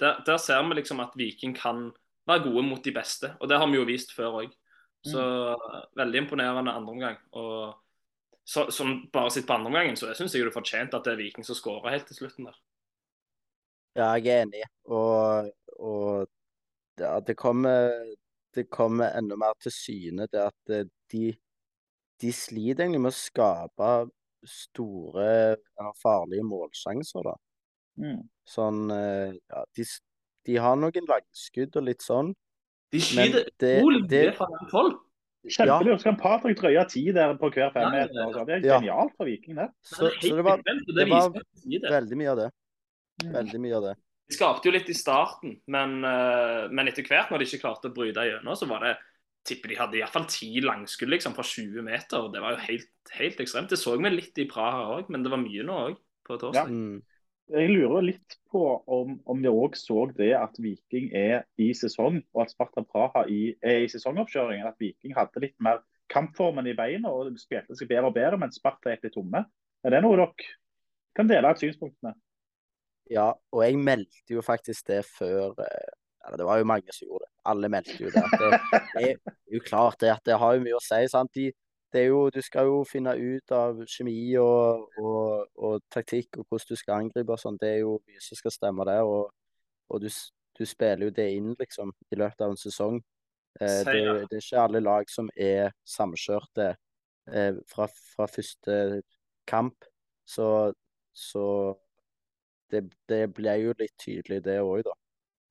der, 0.00 0.22
der 0.24 0.38
ser 0.40 0.62
vi 0.64 0.78
liksom 0.78 1.02
at 1.04 1.18
Viking 1.18 1.56
kan 1.58 1.90
være 2.28 2.46
gode 2.46 2.62
mot 2.68 2.84
de 2.84 2.92
beste, 2.92 3.32
og 3.40 3.50
det 3.50 3.58
har 3.60 3.68
vi 3.68 3.76
jo 3.76 3.88
vist 3.88 4.14
før 4.16 4.42
òg. 4.44 4.54
Så 5.08 5.22
veldig 5.96 6.24
imponerende 6.24 6.72
andreomgang. 6.74 7.18
Og 7.38 7.76
så, 8.48 8.66
som 8.74 8.94
bare 9.12 9.30
sitter 9.30 9.46
på 9.50 9.58
andreomgangen, 9.58 9.96
så 9.96 10.10
syns 10.16 10.34
jeg 10.34 10.44
det 10.44 10.52
er 10.52 10.56
fortjent 10.56 10.96
at 10.96 11.04
det 11.04 11.14
er 11.14 11.20
Viking 11.20 11.46
som 11.46 11.56
skårer 11.56 11.94
helt 11.94 12.08
til 12.08 12.18
slutten 12.22 12.48
der. 12.48 12.56
Ja, 13.98 14.08
jeg 14.16 14.32
er 14.34 14.46
enig. 14.46 14.64
Og, 14.88 15.50
og 15.78 16.28
ja, 16.98 17.18
det 17.20 17.36
kommer, 17.38 17.92
det 18.54 18.68
kommer 18.74 19.14
enda 19.18 19.36
mer 19.38 19.54
til 19.62 19.74
syne 19.74 20.26
det 20.32 20.40
at 20.48 20.72
eh, 20.74 20.86
de, 21.12 21.30
de 22.22 22.32
sliter 22.34 22.84
egentlig 22.84 23.04
med 23.06 23.14
å 23.14 23.18
skape 23.18 23.90
store, 24.48 25.28
eller 25.78 25.94
farlige 25.98 26.46
målsjanser, 26.46 27.26
da. 27.26 27.34
Mm. 27.98 28.20
Sånn 28.46 28.84
eh, 28.94 29.34
Ja, 29.50 29.64
de, 29.74 29.86
de 30.46 30.58
har 30.62 30.78
noen 30.78 31.08
langskudd 31.10 31.78
og 31.80 31.86
litt 31.88 32.04
sånn, 32.06 32.32
De 32.94 33.00
skyter 33.02 33.48
det, 33.58 33.72
utrolig 33.80 34.04
mye 34.06 34.34
fra 34.38 34.46
den 34.54 34.70
tolv. 34.72 34.98
Kjempelurt. 35.48 36.02
Kan 36.04 36.16
Patrick 36.20 36.58
drøye 36.60 36.82
ti 36.90 37.04
der 37.14 37.34
på 37.40 37.50
hver 37.54 37.70
femmeter. 37.74 38.14
ja, 38.14 38.26
ja. 38.26 38.32
sånn. 38.34 38.46
Det 38.48 38.56
er 38.56 38.64
genialt 38.66 39.14
for 39.16 39.28
Viking, 39.28 39.58
det. 39.58 39.68
så, 39.86 40.10
så 40.18 40.34
det 40.38 40.44
var 40.44 40.62
det, 40.64 40.74
det 40.96 41.06
var 41.08 41.30
det. 41.34 41.44
veldig 41.88 42.18
mye 42.20 42.32
av 42.32 42.40
det. 42.42 42.48
Veldig 43.38 43.60
mye 43.64 43.76
av 43.78 43.86
det. 43.88 43.94
De 44.28 44.36
skapte 44.36 44.68
jo 44.68 44.74
litt 44.74 44.88
i 44.92 44.96
starten, 44.96 45.56
men, 45.72 46.02
eh, 46.04 46.66
men 46.68 46.90
etter 46.90 47.06
hvert, 47.06 47.30
når 47.32 47.40
de 47.40 47.48
ikke 47.48 47.62
klarte 47.62 47.88
å 47.88 47.94
bryte 47.96 48.26
gjennom, 48.28 48.56
så 48.58 48.68
var 48.68 48.84
det 48.84 48.96
tipper 49.48 49.72
de 49.72 49.78
hadde 49.78 49.96
iallfall 50.00 50.26
ti 50.28 50.50
langskudd 50.60 51.08
liksom, 51.14 51.36
fra 51.36 51.44
20 51.46 51.84
meter. 51.86 52.18
og 52.20 52.34
Det 52.34 52.42
var 52.44 52.56
jo 52.56 52.64
helt, 52.66 52.90
helt 53.16 53.40
ekstremt. 53.40 53.70
Det 53.72 53.78
så 53.80 53.96
vi 53.96 54.10
litt 54.12 54.38
i 54.38 54.48
Praha 54.50 54.98
òg, 54.98 55.08
men 55.08 55.24
det 55.24 55.32
var 55.32 55.40
mye 55.40 55.64
nå 55.64 55.78
òg 55.86 55.96
på 56.28 56.36
torsdag. 56.40 56.68
Ja. 56.68 57.16
Jeg 57.48 57.70
lurer 57.72 58.04
litt 58.04 58.34
på 58.52 58.60
om, 58.92 59.14
om 59.24 59.38
vi 59.40 59.48
òg 59.48 59.76
så 59.80 60.02
det 60.12 60.34
at 60.36 60.58
Viking 60.60 61.08
er 61.16 61.46
i 61.56 61.70
sesong, 61.72 62.20
og 62.36 62.42
at 62.44 62.52
Sparta 62.52 62.84
Praha 62.84 63.24
i, 63.32 63.54
er 63.64 63.86
i 63.86 63.88
sesongoppkjøringen. 63.88 64.68
At 64.68 64.76
Viking 64.82 65.16
hadde 65.16 65.40
litt 65.46 65.56
mer 65.64 65.80
kampformen 66.12 66.68
i 66.68 66.76
beina 66.76 67.08
og 67.08 67.32
spilte 67.40 67.76
seg 67.76 67.88
bedre 67.88 68.10
og 68.10 68.16
bedre, 68.18 68.40
mens 68.40 68.60
Sparta 68.60 68.92
gikk 68.92 69.08
litt 69.08 69.16
tomme. 69.16 69.46
Er 69.80 69.94
det 69.94 70.02
noe 70.04 70.20
dere 70.20 70.52
kan 71.16 71.30
dele 71.30 71.48
av 71.48 71.60
synspunkt 71.60 71.96
med? 72.04 72.20
Ja, 73.10 73.30
og 73.32 73.62
jeg 73.64 73.78
meldte 73.80 74.34
jo 74.34 74.42
faktisk 74.44 74.88
det 74.90 75.02
før 75.08 75.54
eh, 75.64 75.94
Eller 76.26 76.36
det 76.40 76.46
var 76.46 76.58
jo 76.60 76.68
mange 76.68 76.92
som 76.92 77.08
gjorde 77.08 77.24
det. 77.24 77.32
Alle 77.48 77.70
meldte 77.72 77.96
jo 78.02 78.10
det. 78.12 78.24
Det, 78.34 78.50
det 78.92 79.04
er 79.06 79.54
jo 79.54 79.64
klart 79.64 80.00
det 80.00 80.10
at 80.12 80.24
det 80.26 80.36
har 80.38 80.54
jo 80.54 80.64
mye 80.66 80.76
å 80.76 80.84
si. 80.84 81.00
sant? 81.08 81.32
De, 81.34 81.46
det 81.92 82.02
er 82.02 82.10
jo, 82.10 82.26
du 82.28 82.42
skal 82.44 82.68
jo 82.68 82.82
finne 82.84 83.14
ut 83.16 83.52
av 83.56 83.78
kjemi 83.88 84.18
og, 84.42 84.90
og, 85.00 85.46
og 85.56 85.78
taktikk 85.88 86.36
og 86.36 86.44
hvordan 86.44 86.68
du 86.68 86.76
skal 86.76 86.98
angripe 86.98 87.32
og 87.32 87.40
sånn. 87.40 87.56
Det 87.60 87.70
er 87.70 87.78
jo 87.80 87.94
mye 88.02 88.20
som 88.20 88.40
skal 88.40 88.52
stemme 88.52 88.84
der. 88.90 89.08
Og, 89.08 89.30
og 89.88 90.02
du, 90.04 90.10
du 90.58 90.64
spiller 90.68 91.08
jo 91.08 91.14
det 91.16 91.30
inn 91.38 91.54
liksom 91.56 91.94
i 92.12 92.20
løpet 92.20 92.44
av 92.44 92.52
en 92.52 92.60
sesong. 92.60 93.00
Eh, 93.60 93.80
det, 93.88 93.96
det 94.28 94.36
er 94.36 94.44
ikke 94.44 94.66
alle 94.66 94.84
lag 94.84 95.08
som 95.10 95.30
er 95.32 95.72
samkjørte 95.88 96.68
eh, 97.32 97.56
fra, 97.72 97.88
fra 97.88 98.28
første 98.28 99.00
kamp. 99.48 99.88
Så, 100.28 100.74
så 101.16 101.46
det, 102.70 102.84
det 103.08 103.22
ble 103.36 103.54
jo 103.62 103.74
litt 103.78 103.94
tydelig, 104.00 104.42
det 104.44 104.58
òg, 104.60 104.82
da. 104.86 104.94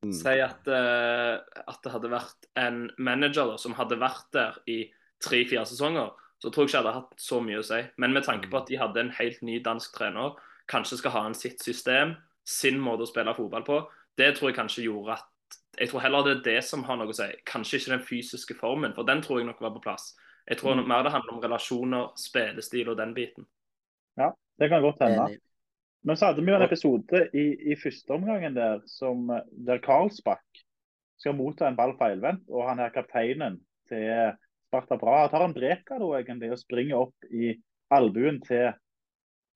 Mm. 0.06 0.14
Si 0.14 0.36
at, 0.44 0.68
uh, 0.70 1.40
at 1.66 1.80
det 1.84 1.92
hadde 1.92 2.12
vært 2.12 2.48
en 2.62 2.84
manager 3.02 3.54
da, 3.54 3.58
som 3.58 3.74
hadde 3.80 3.98
vært 4.00 4.28
der 4.36 4.60
i 4.70 4.80
tre-fire 5.24 5.66
sesonger, 5.66 6.12
så 6.38 6.52
tror 6.54 6.64
jeg 6.64 6.70
ikke 6.70 6.78
jeg 6.78 6.86
hadde 6.86 6.98
hatt 7.00 7.24
så 7.24 7.40
mye 7.42 7.62
å 7.64 7.66
si. 7.66 7.80
Men 7.98 8.14
med 8.14 8.28
tanke 8.28 8.50
på 8.52 8.60
at 8.60 8.68
de 8.70 8.78
hadde 8.78 9.02
en 9.02 9.16
helt 9.18 9.42
ny 9.42 9.58
dansk 9.66 9.96
trener, 9.98 10.36
kanskje 10.70 11.00
skal 11.00 11.16
ha 11.16 11.24
en 11.26 11.38
sitt 11.38 11.64
system, 11.66 12.14
sin 12.46 12.78
måte 12.80 13.08
å 13.08 13.10
spille 13.10 13.34
fotball 13.36 13.66
på, 13.66 13.80
det 14.18 14.36
tror 14.38 14.52
jeg 14.52 14.60
kanskje 14.60 14.86
gjorde 14.86 15.18
at 15.18 15.26
Jeg 15.78 15.92
tror 15.92 16.02
heller 16.02 16.24
det 16.26 16.32
er 16.32 16.46
det 16.46 16.62
som 16.66 16.82
har 16.88 16.98
noe 16.98 17.12
å 17.12 17.14
si. 17.14 17.26
Kanskje 17.46 17.78
ikke 17.78 17.92
den 17.92 18.06
fysiske 18.08 18.56
formen, 18.58 18.96
for 18.96 19.06
den 19.06 19.20
tror 19.22 19.38
jeg 19.38 19.46
nok 19.46 19.60
var 19.62 19.76
på 19.76 19.82
plass. 19.84 20.16
Jeg 20.50 20.58
tror 20.58 20.74
Mm. 20.74 20.88
mer 20.88 21.04
det 21.04 21.12
handler 21.12 21.34
om 21.34 21.42
relasjoner, 21.44 22.08
spillestil 22.18 22.90
og 22.90 22.98
den 22.98 23.14
biten. 23.14 23.46
Ja, 24.18 24.32
Det 24.58 24.70
kan 24.70 24.82
godt 24.82 24.98
hende. 25.02 25.38
Men 26.08 26.18
så 26.18 26.30
hadde 26.30 26.44
vi 26.44 26.52
jo 26.54 26.56
en 26.56 26.64
episode 26.64 27.22
i, 27.36 27.46
i 27.72 27.76
første 27.76 28.16
omgangen 28.16 28.56
der 28.56 28.80
som, 28.88 29.28
der 29.68 29.82
Karlsbakk 29.84 30.62
skal 31.20 31.36
motta 31.36 31.68
en 31.68 31.76
ball 31.76 31.98
feilvendt, 32.00 32.46
og 32.48 32.64
han 32.70 32.80
her 32.80 32.94
kapteinen 32.96 33.58
til 33.92 34.38
Sparta 34.70 34.96
Praha 35.02 35.28
tar 35.32 35.44
en 35.44 35.56
brekado 35.56 36.14
egentlig 36.16 36.54
og 36.54 36.62
springer 36.62 37.02
opp 37.02 37.28
i 37.28 37.52
albuen 37.92 38.40
til, 38.46 38.72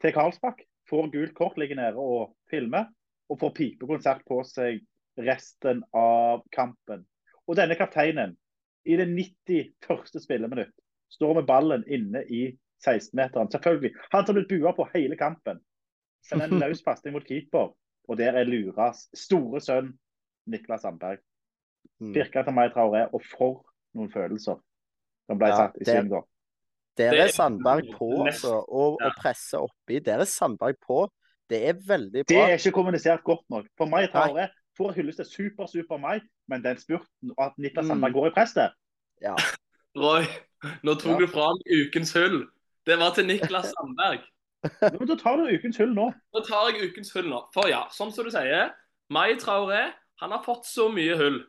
til 0.03 0.15
Karlsbakk. 0.15 0.65
Får 0.89 1.07
gult 1.13 1.35
kort, 1.37 1.55
ligger 1.61 1.79
nede 1.79 2.03
og 2.03 2.33
filmer, 2.51 2.89
og 3.31 3.39
får 3.39 3.55
pipekonsert 3.55 4.25
på 4.27 4.41
seg 4.43 4.81
resten 5.23 5.85
av 5.95 6.43
kampen. 6.51 7.05
Og 7.47 7.55
denne 7.59 7.77
kapteinen, 7.79 8.35
i 8.83 8.97
det 8.99 9.07
91. 9.07 10.19
spilleminutt, 10.19 10.73
står 11.11 11.37
med 11.37 11.47
ballen 11.47 11.83
inne 11.87 12.25
i 12.27 12.47
16-meteren. 12.83 13.51
Selvfølgelig. 13.53 13.93
Han 14.11 14.25
som 14.25 14.33
har 14.33 14.41
blitt 14.41 14.51
bua 14.51 14.73
på 14.75 14.87
hele 14.95 15.15
kampen. 15.19 15.61
Sender 16.21 16.45
en 16.51 16.59
løs 16.61 16.83
pasning 16.85 17.13
mot 17.15 17.25
keeper, 17.25 17.71
og 18.09 18.17
der 18.17 18.31
er 18.37 18.43
Luras 18.45 19.07
store 19.17 19.61
sønn 19.61 19.93
Niklas 20.47 20.81
Sandberg. 20.85 21.17
Pirka 22.13 22.43
til 22.43 22.53
meg 22.53 22.71
Traoré, 22.73 23.07
og 23.13 23.21
for 23.25 23.63
noen 23.97 24.09
følelser 24.13 24.59
som 25.27 25.37
ble 25.37 25.47
Ja, 25.47 25.55
satt 25.57 25.75
i 25.75 25.83
det- 25.85 25.87
sving 25.95 26.09
da. 26.11 26.21
Der 26.97 27.11
er 27.13 27.23
er- 27.23 27.31
Sandberg 27.31 27.87
på, 27.97 28.09
altså. 28.25 28.53
Og, 28.67 28.97
og 29.01 29.11
presse 29.17 29.57
oppi. 29.57 29.99
Der 29.99 30.19
er 30.19 30.25
Sandberg 30.25 30.75
på. 30.85 31.09
Det 31.49 31.67
er 31.69 31.73
veldig 31.73 32.25
bra. 32.25 32.33
Det 32.33 32.37
er 32.37 32.57
ikke 32.57 32.71
kommunisert 32.71 33.23
godt 33.23 33.43
nok. 33.49 33.65
For 33.77 33.85
meg 33.85 34.09
Traoré 34.09 34.47
får 34.77 34.91
hylles 34.93 35.15
til 35.15 35.25
super, 35.25 35.65
super 35.67 35.97
meg, 35.97 36.21
men 36.47 36.63
den 36.63 36.77
spurten 36.77 37.31
og 37.37 37.45
at 37.45 37.53
Niklas 37.57 37.85
Mm. 37.85 37.87
Sandberg 37.89 38.13
går 38.13 38.27
i 38.27 38.29
press 38.29 38.53
der 38.53 38.69
Ja. 39.21 39.35
Roy, 39.95 40.23
nå 40.83 40.93
tok 40.95 41.11
Ja. 41.11 41.19
du 41.19 41.27
fram 41.27 41.57
ukens 41.67 42.13
hull. 42.13 42.47
Det 42.85 42.97
var 42.97 43.13
til 43.13 43.25
Niklas 43.27 43.65
Sandberg. 43.73 44.19
Ja, 44.61 44.89
Men 44.93 45.07
Da 45.09 45.15
tar 45.17 45.37
du 45.37 45.49
ukens 45.49 45.79
hull 45.81 45.93
nå. 45.95 46.11
Nå 46.35 46.43
tar 46.45 46.69
jeg 46.69 46.91
ukens 46.91 47.13
hull 47.15 47.29
nå. 47.31 47.39
For 47.55 47.69
ja, 47.71 47.85
sånn 47.93 48.11
som 48.13 48.27
du 48.27 48.31
sier, 48.33 48.73
Mai 49.09 49.33
Traoré 49.41 49.87
han 50.21 50.35
har 50.35 50.43
fått 50.45 50.67
så 50.69 50.85
mye 50.93 51.15
hull. 51.17 51.39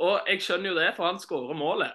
Og 0.00 0.30
jeg 0.30 0.40
skjønner 0.42 0.72
jo 0.72 0.78
det, 0.78 0.88
for 0.96 1.06
han 1.06 1.20
skårer 1.20 1.58
målet. 1.58 1.92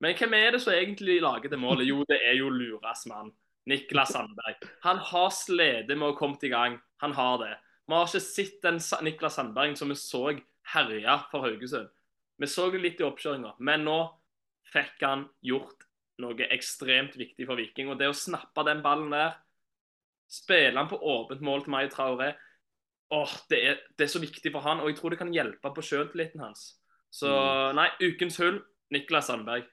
Men 0.00 0.14
hvem 0.16 0.36
er 0.38 0.54
det 0.54 0.60
som 0.62 0.74
egentlig 0.76 1.18
lager 1.24 1.50
det 1.50 1.58
målet? 1.58 1.88
Jo, 1.88 2.04
det 2.08 2.20
er 2.22 2.36
jo 2.38 2.52
Luras 2.52 3.02
mann. 3.10 3.32
Niklas 3.66 4.12
Sandberg. 4.14 4.62
Han 4.84 5.00
har 5.02 5.32
slitt 5.34 5.90
med 5.90 6.06
å 6.06 6.16
komme 6.18 6.38
i 6.46 6.52
gang. 6.52 6.76
Han 7.02 7.16
har 7.16 7.40
det. 7.42 7.54
Vi 7.86 7.94
har 7.94 8.06
ikke 8.06 8.22
sett 8.22 8.60
den 8.62 8.78
Niklas 9.06 9.38
Sandberg 9.40 9.74
som 9.78 9.90
vi 9.90 9.98
så 9.98 10.28
herja 10.72 11.18
for 11.32 11.46
Haugesund. 11.46 11.90
Vi 12.38 12.46
så 12.50 12.68
det 12.70 12.82
litt 12.82 13.00
i 13.00 13.06
oppkjøringa, 13.06 13.54
men 13.64 13.86
nå 13.88 13.96
fikk 14.70 15.02
han 15.06 15.24
gjort 15.46 15.86
noe 16.22 16.48
ekstremt 16.52 17.16
viktig 17.18 17.46
for 17.48 17.58
Viking. 17.58 17.90
Og 17.90 17.98
det 17.98 18.10
å 18.10 18.16
snappe 18.16 18.64
den 18.68 18.82
ballen 18.84 19.10
der 19.14 19.34
Spiller 20.30 20.76
han 20.80 20.88
på 20.90 20.98
åpent 20.98 21.40
mål 21.44 21.62
til 21.64 21.70
Mai 21.74 21.86
Traoré 21.92 22.32
Åh, 23.14 23.32
det 23.50 23.58
er, 23.62 23.76
det 23.94 24.08
er 24.08 24.10
så 24.10 24.18
viktig 24.18 24.50
for 24.50 24.64
han, 24.66 24.80
og 24.82 24.88
jeg 24.90 24.96
tror 24.98 25.12
det 25.14 25.18
kan 25.20 25.30
hjelpe 25.30 25.70
på 25.70 25.82
sjøltilliten 25.86 26.40
hans. 26.42 26.72
Så 27.14 27.30
nei, 27.78 27.84
ukens 28.02 28.34
hull, 28.42 28.56
Niklas 28.90 29.28
Sandberg. 29.30 29.68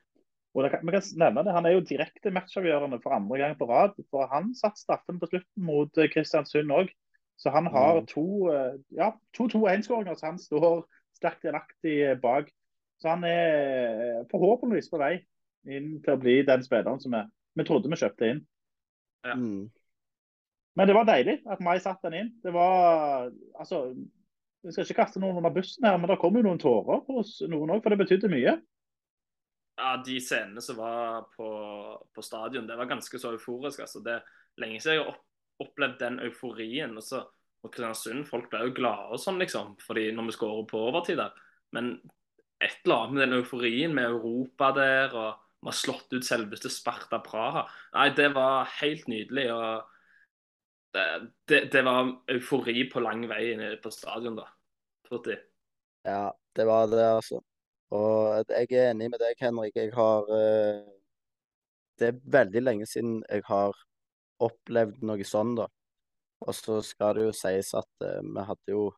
Og 0.54 0.62
det 0.62 0.70
kan, 0.70 0.84
vi 0.86 0.94
kan 0.94 1.08
nevne 1.18 1.42
det, 1.48 1.56
Han 1.56 1.66
er 1.66 1.74
jo 1.74 1.82
direkte 1.90 2.30
matchavgjørende 2.30 3.00
for 3.02 3.16
andre 3.18 3.40
gang 3.42 3.56
på 3.58 3.66
rad. 3.66 3.98
for 4.14 4.30
Han 4.30 4.52
satte 4.54 4.84
straffen 4.84 5.18
på 5.18 5.32
slutten 5.32 5.66
mot 5.66 5.98
eh, 5.98 6.12
Kristiansund 6.14 6.70
òg. 6.70 6.94
Så 7.42 7.50
han 7.50 7.66
har 7.74 8.04
Mm. 8.04 8.06
to 8.14 8.26
eh, 8.54 8.78
ja, 8.94 9.10
to 9.34 9.48
2-1-skåringer, 9.50 10.14
så 10.14 10.26
han 10.30 10.38
står 10.38 10.84
sterkt 11.18 11.42
delaktig 11.42 11.96
eh, 12.12 12.16
bak. 12.22 12.52
Så 13.02 13.10
han 13.10 13.24
er 13.26 14.28
forhåpentligvis 14.30 14.92
på 14.94 15.02
vei 15.02 15.16
inn 15.66 16.04
til 16.06 16.14
å 16.14 16.22
bli 16.22 16.44
den 16.46 16.62
spilleren 16.62 17.02
som 17.02 17.12
vi, 17.18 17.24
vi 17.58 17.66
trodde 17.66 17.90
vi 17.90 17.98
kjøpte 17.98 18.30
inn. 18.30 18.46
Ja. 19.26 19.34
Mm. 19.34 19.72
Men 20.76 20.90
det 20.90 20.96
var 20.98 21.08
deilig 21.08 21.38
at 21.50 21.62
Mai 21.62 21.78
satte 21.82 22.10
den 22.10 22.20
inn. 22.20 22.30
Det 22.44 22.54
var 22.56 23.30
altså 23.60 23.86
Vi 24.64 24.72
skal 24.72 24.88
ikke 24.88 25.02
kaste 25.04 25.20
noen 25.20 25.38
under 25.38 25.52
bussen 25.54 25.86
her, 25.86 25.98
men 26.00 26.08
det 26.10 26.20
kom 26.22 26.38
jo 26.40 26.46
noen 26.46 26.62
tårer 26.62 27.04
hos 27.10 27.36
noen 27.52 27.76
òg, 27.76 27.82
for 27.84 27.92
det 27.92 28.00
betydde 28.00 28.32
mye. 28.32 28.56
Ja, 29.76 29.98
De 30.06 30.16
scenene 30.24 30.64
som 30.64 30.78
var 30.80 31.26
på, 31.36 31.50
på 32.16 32.24
stadion, 32.24 32.68
det 32.70 32.78
var 32.80 32.88
ganske 32.88 33.20
så 33.20 33.34
euforisk. 33.36 33.84
altså. 33.84 34.00
Det 34.06 34.16
er 34.16 34.28
lenge 34.64 34.80
siden 34.80 35.02
jeg 35.02 35.06
har 35.10 35.20
opplevd 35.66 35.98
den 36.00 36.20
euforien. 36.24 36.96
og 36.98 37.04
så 37.04 37.26
og 37.64 37.72
Kristiansund, 37.72 38.26
Folk 38.28 38.50
ble 38.52 38.68
jo 38.68 38.76
glade 38.76 39.16
og 39.16 39.22
sånn, 39.22 39.40
liksom, 39.42 39.78
fordi 39.84 40.10
når 40.16 40.30
vi 40.30 40.36
skårer 40.36 40.68
på 40.68 40.84
overtid 40.90 41.20
der. 41.22 41.32
Men 41.76 41.96
et 42.64 42.76
eller 42.84 43.06
annet 43.06 43.16
med 43.16 43.24
den 43.24 43.38
euforien 43.40 43.96
med 43.96 44.10
Europa 44.10 44.72
der, 44.76 45.16
og 45.16 45.40
vi 45.64 45.72
har 45.72 45.78
slått 45.80 46.12
ut 46.12 46.28
selveste 46.28 46.68
Sparta 46.72 47.22
Praha 47.24 47.64
Nei, 47.96 48.10
det 48.18 48.30
var 48.36 48.68
helt 48.82 49.08
nydelig. 49.08 49.48
og 49.56 49.93
det, 50.94 51.32
det, 51.50 51.60
det 51.74 51.82
var 51.86 52.12
eufori 52.32 52.86
på 52.92 53.02
lang 53.02 53.26
vei 53.30 53.54
inne 53.54 53.76
på 53.82 53.92
stadion 53.92 54.38
da. 54.38 54.48
Totti. 55.08 55.36
Ja, 56.06 56.34
det 56.56 56.66
var 56.70 56.88
det, 56.92 57.04
altså. 57.04 57.42
Og 57.94 58.50
jeg 58.50 58.72
er 58.72 58.92
enig 58.92 59.10
med 59.14 59.22
deg, 59.22 59.38
Henrik. 59.42 59.76
Jeg 59.78 59.94
har 59.94 60.30
eh, 60.34 60.84
Det 62.00 62.10
er 62.10 62.22
veldig 62.36 62.62
lenge 62.64 62.86
siden 62.90 63.22
jeg 63.30 63.44
har 63.46 63.78
opplevd 64.44 65.04
noe 65.06 65.26
sånn, 65.28 65.56
da. 65.60 65.68
Og 66.44 66.56
så 66.58 66.82
skal 66.84 67.16
det 67.16 67.28
jo 67.30 67.36
sies 67.38 67.70
at 67.78 68.04
uh, 68.04 68.20
vi 68.20 68.44
hadde 68.44 68.74
jo 68.74 68.90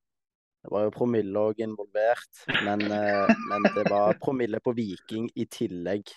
Det 0.66 0.72
var 0.74 0.88
jo 0.88 0.94
promille 0.96 1.42
òg 1.52 1.60
involvert, 1.62 2.40
men, 2.66 2.82
uh, 2.90 3.30
men 3.52 3.68
det 3.76 3.84
var 3.92 4.18
promille 4.18 4.58
på 4.66 4.74
Viking 4.74 5.28
i 5.38 5.46
tillegg. 5.46 6.10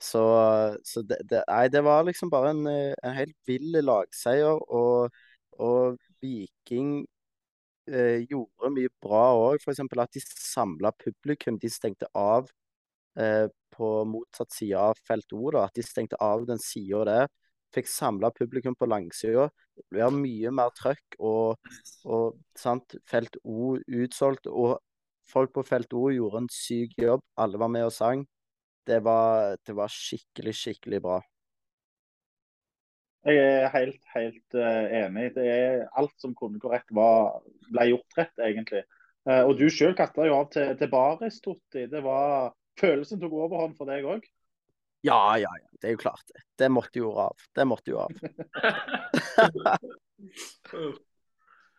Så, 0.00 0.20
så 0.84 1.02
det, 1.04 1.18
det, 1.28 1.42
nei, 1.48 1.66
det 1.72 1.82
var 1.84 2.04
liksom 2.08 2.30
bare 2.32 2.54
en, 2.54 2.66
eh, 2.70 2.94
en 3.04 3.16
helt 3.16 3.36
vill 3.48 3.76
lagseier, 3.84 4.56
og, 4.72 5.12
og 5.60 5.98
Viking 6.24 7.02
eh, 7.88 8.24
gjorde 8.30 8.70
mye 8.74 8.92
bra 9.02 9.22
òg. 9.36 9.60
F.eks. 9.60 9.82
at 9.84 10.16
de 10.16 10.22
samla 10.24 10.92
publikum. 11.04 11.58
De 11.60 11.70
stengte 11.72 12.08
av 12.16 12.50
eh, 13.18 13.46
på 13.74 13.90
motsatt 14.08 14.52
side 14.54 14.78
av 14.78 14.98
felt 15.06 15.32
O. 15.36 15.50
At 15.62 15.76
de 15.76 15.84
stengte 15.86 16.18
av 16.20 16.46
den 16.48 16.60
sida 16.62 17.04
der. 17.08 17.30
Fikk 17.74 17.88
samla 17.90 18.32
publikum 18.34 18.74
på 18.76 18.88
langsida. 18.90 19.48
Det 19.76 19.86
blir 19.94 20.14
mye 20.14 20.52
mer 20.54 20.72
trøkk. 20.76 21.18
Og, 21.20 21.72
og 22.04 22.40
sant, 22.58 22.96
felt 23.08 23.38
O 23.44 23.76
utsolgt. 23.78 24.48
Og 24.50 24.78
folk 25.30 25.54
på 25.54 25.66
felt 25.66 25.92
O 25.94 26.08
gjorde 26.14 26.44
en 26.44 26.52
syk 26.54 26.96
jobb. 27.00 27.24
Alle 27.38 27.60
var 27.62 27.72
med 27.72 27.88
og 27.88 27.94
sang. 27.94 28.26
Det 28.90 28.98
var, 29.06 29.56
det 29.66 29.74
var 29.78 29.92
skikkelig, 29.92 30.54
skikkelig 30.58 30.98
bra. 31.04 31.20
Jeg 33.28 33.36
er 33.36 33.68
helt, 33.74 34.00
helt 34.14 34.54
eh, 34.56 34.84
enig. 35.04 35.34
Det 35.36 35.44
er 35.44 35.84
Alt 36.00 36.16
som 36.18 36.32
kunne 36.34 36.58
gå 36.58 36.68
rett, 36.72 36.88
var, 36.96 37.44
ble 37.68 37.84
gjort 37.92 38.18
rett, 38.18 38.38
egentlig. 38.42 38.82
Eh, 39.28 39.42
og 39.44 39.58
du 39.60 39.68
sjøl 39.70 39.94
kasta 39.94 40.26
jo 40.26 40.34
av 40.40 40.48
til, 40.54 40.72
til 40.80 40.88
Baris, 40.90 41.40
Totti. 41.44 41.86
Det 41.92 42.02
var 42.04 42.52
Følelsen 42.80 43.20
tok 43.20 43.32
overhånd 43.36 43.76
for 43.76 43.86
deg 43.90 44.04
òg. 44.08 44.24
Ja, 45.04 45.36
ja, 45.40 45.50
ja. 45.52 45.68
Det 45.80 45.88
er 45.90 45.94
jo 45.94 46.00
klart, 46.00 46.24
det. 46.32 46.40
Det 46.60 46.68
måtte 46.72 46.98
jo 47.00 47.12
av. 47.28 47.36
Det 47.56 47.64
måtte 47.68 47.90
jo 47.92 47.98
av. 48.00 48.10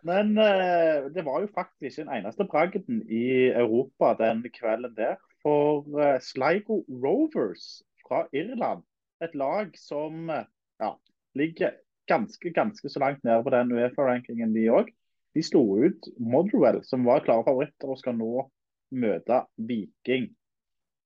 Men 0.08 0.38
eh, 0.42 1.10
det 1.14 1.24
var 1.26 1.42
jo 1.44 1.50
faktisk 1.54 1.84
ikke 1.90 2.06
den 2.06 2.16
eneste 2.20 2.44
bragden 2.50 3.02
i 3.10 3.26
Europa 3.50 4.14
den 4.22 4.46
kvelden 4.54 4.96
der. 4.98 5.16
For 5.42 5.86
eh, 6.02 6.18
Sligo 6.22 6.84
Rovers 7.04 7.82
fra 8.06 8.26
Irland, 8.36 8.84
et 9.24 9.36
lag 9.38 9.72
som 9.78 10.30
eh, 10.30 10.46
ja, 10.82 10.92
ligger 11.38 11.78
ganske 12.10 12.50
ganske 12.50 12.90
så 12.90 13.00
langt 13.00 13.24
nede 13.24 13.44
på 13.44 13.54
den 13.54 13.72
Uefa-rankingen, 13.72 14.54
de 14.54 14.68
òg. 14.74 14.92
De 15.36 15.44
slo 15.46 15.64
ut 15.80 16.10
Motherwell, 16.20 16.82
som 16.84 17.06
var 17.08 17.24
klare 17.24 17.46
favoritter 17.48 17.92
og 17.92 18.00
skal 18.02 18.18
nå 18.20 18.48
møte 18.92 19.44
Viking. 19.56 20.28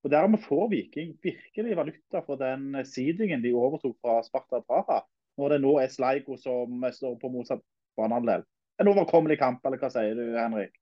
Og 0.06 0.12
Dermed 0.13 0.42
får 0.42 0.70
Viking 0.72 1.13
virkelig 1.22 1.77
valuta 1.77 2.22
for 2.25 2.42
den 2.42 2.74
seedingen 2.86 3.44
de 3.46 3.54
overtok 3.58 3.96
fra 4.01 4.20
Sparta 4.25 4.62
Praha, 4.65 5.04
når 5.38 5.56
det 5.56 5.62
nå 5.62 5.75
er 5.82 5.94
Sligo 5.94 6.38
som 6.42 6.86
står 6.94 7.20
på 7.22 7.32
motsatt 7.34 7.62
banehalvdel. 7.98 8.46
En 8.82 8.89
overkommelig 8.92 9.38
kamp, 9.39 9.62
eller 9.65 9.82
hva 9.82 9.89
sier 9.94 10.18
du, 10.18 10.25
Henrik? 10.36 10.74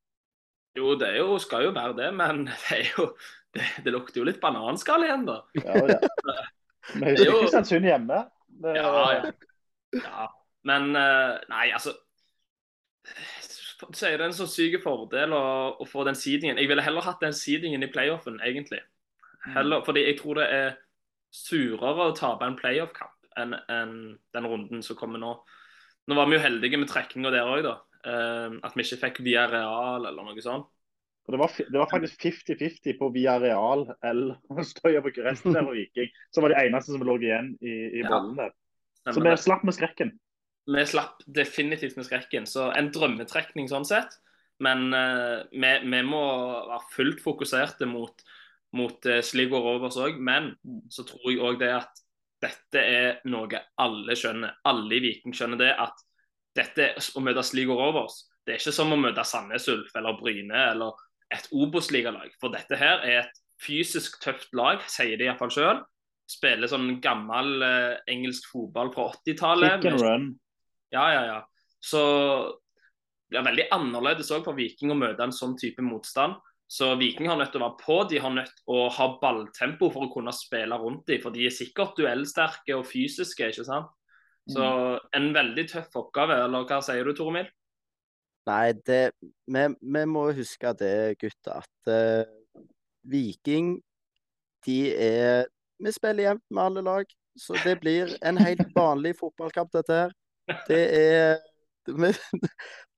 Jo, 0.77 0.95
det 0.97 1.11
jo, 1.19 1.37
skal 1.41 1.67
jo 1.67 1.73
være 1.75 1.95
det, 1.99 2.09
men 2.17 2.45
det, 2.49 2.77
er 2.79 2.91
jo, 2.97 3.09
det, 3.53 3.65
det 3.85 3.93
lukter 3.93 4.21
jo 4.21 4.27
litt 4.27 4.41
bananskall 4.41 5.05
igjen, 5.07 5.25
da. 5.29 5.39
Ja, 5.59 5.83
ja. 5.93 5.99
Men 6.99 7.13
Det 7.15 7.23
er 7.23 7.29
jo- 7.29 7.41
Kristiansund 7.45 7.85
hjemme. 7.87 8.17
Det, 8.63 8.73
Ja, 8.75 8.89
ja. 9.15 9.29
ja. 9.95 10.25
Men 10.67 10.89
eh, 10.99 11.37
nei, 11.47 11.69
altså 11.75 11.93
så 13.93 14.07
er 14.07 14.17
det 14.19 14.25
en 14.29 14.35
så 14.35 14.45
syk 14.47 14.77
fordel 14.83 15.33
å, 15.35 15.43
å 15.79 15.85
få 15.87 16.05
den 16.07 16.15
seedingen. 16.15 16.59
Jeg 16.59 16.69
ville 16.71 16.83
heller 16.85 17.03
hatt 17.03 17.23
den 17.23 17.35
seedingen 17.35 17.83
i 17.83 17.89
playoffen, 17.91 18.37
egentlig. 18.43 18.79
Heller, 19.55 19.83
fordi 19.83 20.05
jeg 20.05 20.19
tror 20.21 20.39
det 20.39 20.45
er 20.55 20.69
surere 21.35 22.07
å 22.09 22.13
tape 22.15 22.47
en 22.47 22.55
playoff-kamp 22.59 23.39
enn 23.41 23.55
en, 23.73 23.93
den 24.35 24.47
runden 24.47 24.83
som 24.85 24.95
kommer 24.99 25.19
nå. 25.19 25.33
Nå 26.07 26.15
var 26.15 26.29
vi 26.29 26.37
jo 26.37 26.43
heldige 26.45 26.79
med 26.79 26.91
trekninga 26.91 27.31
der 27.33 27.49
òg, 27.49 27.63
da. 27.65 27.75
Eh, 28.03 28.55
at 28.63 28.75
vi 28.75 28.83
ikke 28.83 29.01
fikk 29.05 29.21
via 29.23 29.45
real 29.51 30.07
eller 30.09 30.25
noe 30.25 30.43
sånt. 30.43 30.69
For 31.23 31.35
det, 31.35 31.39
var, 31.39 31.53
det 31.55 31.79
var 31.79 31.87
faktisk 31.87 32.25
50-50 32.25 32.97
på 32.99 33.07
Via 33.15 33.37
Real 33.39 33.85
eller 34.03 34.63
Støya 34.67 34.99
på 34.99 35.13
der 35.15 35.61
og 35.61 35.71
Viking. 35.71 36.11
Som 36.35 36.43
var 36.43 36.51
de 36.51 36.65
eneste 36.65 36.91
som 36.91 37.05
lå 37.07 37.15
igjen 37.21 37.53
i, 37.63 37.75
i 37.99 38.03
bollen 38.03 38.35
der. 38.41 38.51
Så 39.07 39.23
vi 39.23 39.35
slapp 39.39 39.63
med 39.63 39.75
skrekken. 39.77 40.11
Vi 40.67 40.83
slapp 40.87 41.23
definitivt 41.23 41.95
med 41.95 42.09
skrekken. 42.09 42.47
Så 42.47 42.67
en 42.75 42.91
drømmetrekning 42.91 43.71
sånn 43.71 43.87
sett. 43.87 44.19
Men 44.63 44.91
uh, 44.91 45.47
vi, 45.51 45.71
vi 45.87 46.03
må 46.07 46.23
være 46.67 46.91
fullt 46.91 47.23
fokuserte 47.23 47.87
mot, 47.87 48.19
mot 48.75 49.07
uh, 49.07 49.21
Sligo 49.23 49.63
Rovers 49.63 49.99
òg. 50.03 50.19
Men 50.19 50.51
så 50.91 51.07
tror 51.07 51.31
jeg 51.31 51.39
òg 51.39 51.59
det 51.63 51.71
at 51.77 52.03
dette 52.43 52.83
er 52.83 53.21
noe 53.31 53.63
alle 53.79 54.19
skjønner. 54.19 54.59
Alle 54.67 54.99
i 54.99 55.05
Viking 55.07 55.35
skjønner 55.35 55.63
det 55.63 55.71
at 55.71 56.03
dette 56.57 56.91
å 57.17 57.23
møte 57.23 57.43
Sligo 57.45 57.77
Rovers, 57.79 58.23
det 58.45 58.55
er 58.55 58.61
ikke 58.61 58.75
som 58.75 58.91
å 58.93 58.99
møte 58.99 59.23
Sandnes 59.25 59.67
Ulf 59.71 59.93
eller 59.95 60.17
Bryne 60.19 60.65
eller 60.73 60.99
et 61.33 61.47
Obos-ligalag. 61.55 62.33
For 62.41 62.53
dette 62.53 62.77
her 62.77 63.03
er 63.07 63.23
et 63.23 63.41
fysisk 63.63 64.19
tøft 64.23 64.51
lag, 64.57 64.83
sier 64.91 65.17
de 65.17 65.29
iallfall 65.29 65.53
sjøl. 65.53 65.81
Spiller 66.29 66.69
sånn 66.71 66.97
gammel 67.03 67.63
eh, 67.65 67.95
engelsk 68.11 68.49
fotball 68.51 68.91
fra 68.93 69.09
80-tallet. 69.15 69.79
Kick 69.81 69.91
and 69.91 70.03
run. 70.03 70.27
ja, 70.93 71.07
ja, 71.15 71.23
ja. 71.31 71.39
Så 71.83 72.01
det 73.31 73.39
er 73.41 73.47
veldig 73.47 73.67
annerledes 73.75 74.31
òg 74.35 74.45
for 74.45 74.55
Viking 74.55 74.93
å 74.93 74.99
møte 74.99 75.25
en 75.25 75.35
sånn 75.35 75.55
type 75.59 75.83
motstand. 75.83 76.37
Så 76.69 76.93
Viking 76.99 77.27
har 77.29 77.37
nødt 77.37 77.51
til 77.53 77.61
å 77.61 77.67
være 77.67 77.79
på, 77.81 77.97
de 78.09 78.21
har 78.23 78.31
nødt 78.33 78.53
til 78.55 78.75
å 78.75 78.85
ha 78.95 79.07
balltempo 79.21 79.89
for 79.93 80.07
å 80.07 80.13
kunne 80.13 80.33
spille 80.35 80.77
rundt 80.79 81.05
dem. 81.09 81.19
For 81.23 81.33
de 81.35 81.47
er 81.47 81.53
sikkert 81.53 81.97
duellsterke 81.99 82.77
og 82.77 82.87
fysiske, 82.89 83.51
ikke 83.51 83.67
sant. 83.67 83.91
Så 84.51 84.63
en 85.15 85.29
veldig 85.35 85.63
tøff 85.71 85.95
oppgave, 85.95 86.35
eller 86.45 86.65
hva 86.67 86.79
sier 86.83 87.07
du, 87.07 87.13
Toremil? 87.15 87.47
Nei, 88.49 88.73
det, 88.87 89.13
vi, 89.47 89.63
vi 89.79 90.03
må 90.09 90.25
huske 90.35 90.73
det, 90.79 91.15
gutter, 91.21 91.61
at 91.63 91.91
uh, 91.91 92.65
Viking 93.07 93.77
de 94.65 94.77
er 94.95 95.45
Vi 95.83 95.91
spiller 95.91 96.29
jevnt 96.29 96.43
med 96.51 96.63
alle 96.63 96.83
lag, 96.83 97.07
så 97.39 97.55
det 97.63 97.77
blir 97.79 98.11
en 98.23 98.37
helt 98.39 98.67
vanlig 98.75 99.15
fotballkamp, 99.19 99.71
dette 99.73 100.03
her. 100.03 100.13
Det 100.67 100.83
er 100.99 101.39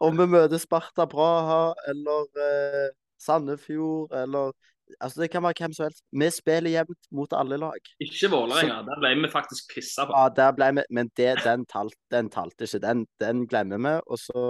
Om 0.06 0.18
vi 0.18 0.28
møter 0.30 0.62
Sparta 0.62 1.06
Braha 1.10 1.74
eller 1.90 2.28
uh, 2.38 2.90
Sandefjord 3.22 4.14
eller 4.14 4.52
Altså, 5.02 5.22
det 5.22 5.32
kan 5.34 5.42
være 5.44 5.54
hvem 5.60 5.74
som 5.74 5.84
helst. 5.88 6.04
Vi 6.14 6.28
spiller 6.30 6.70
jevnt 6.72 7.08
mot 7.12 7.32
alle 7.34 7.58
lag. 7.58 7.80
Ikke 8.00 8.30
Vålerenga, 8.30 8.76
der 8.86 9.00
ble 9.02 9.14
vi 9.24 9.30
faktisk 9.34 9.72
pissa 9.74 10.06
på. 10.06 10.14
Ja, 10.14 10.30
der 10.30 10.52
ble 10.54 10.68
vi 10.78 10.84
Men 10.94 11.10
det, 11.18 11.32
den, 11.44 11.66
talt, 11.66 11.96
den 12.14 12.30
talte 12.30 12.68
ikke. 12.68 12.80
Den, 12.84 13.06
den 13.20 13.48
glemmer 13.48 13.78
vi, 13.82 13.94
og 14.06 14.18
så 14.22 14.44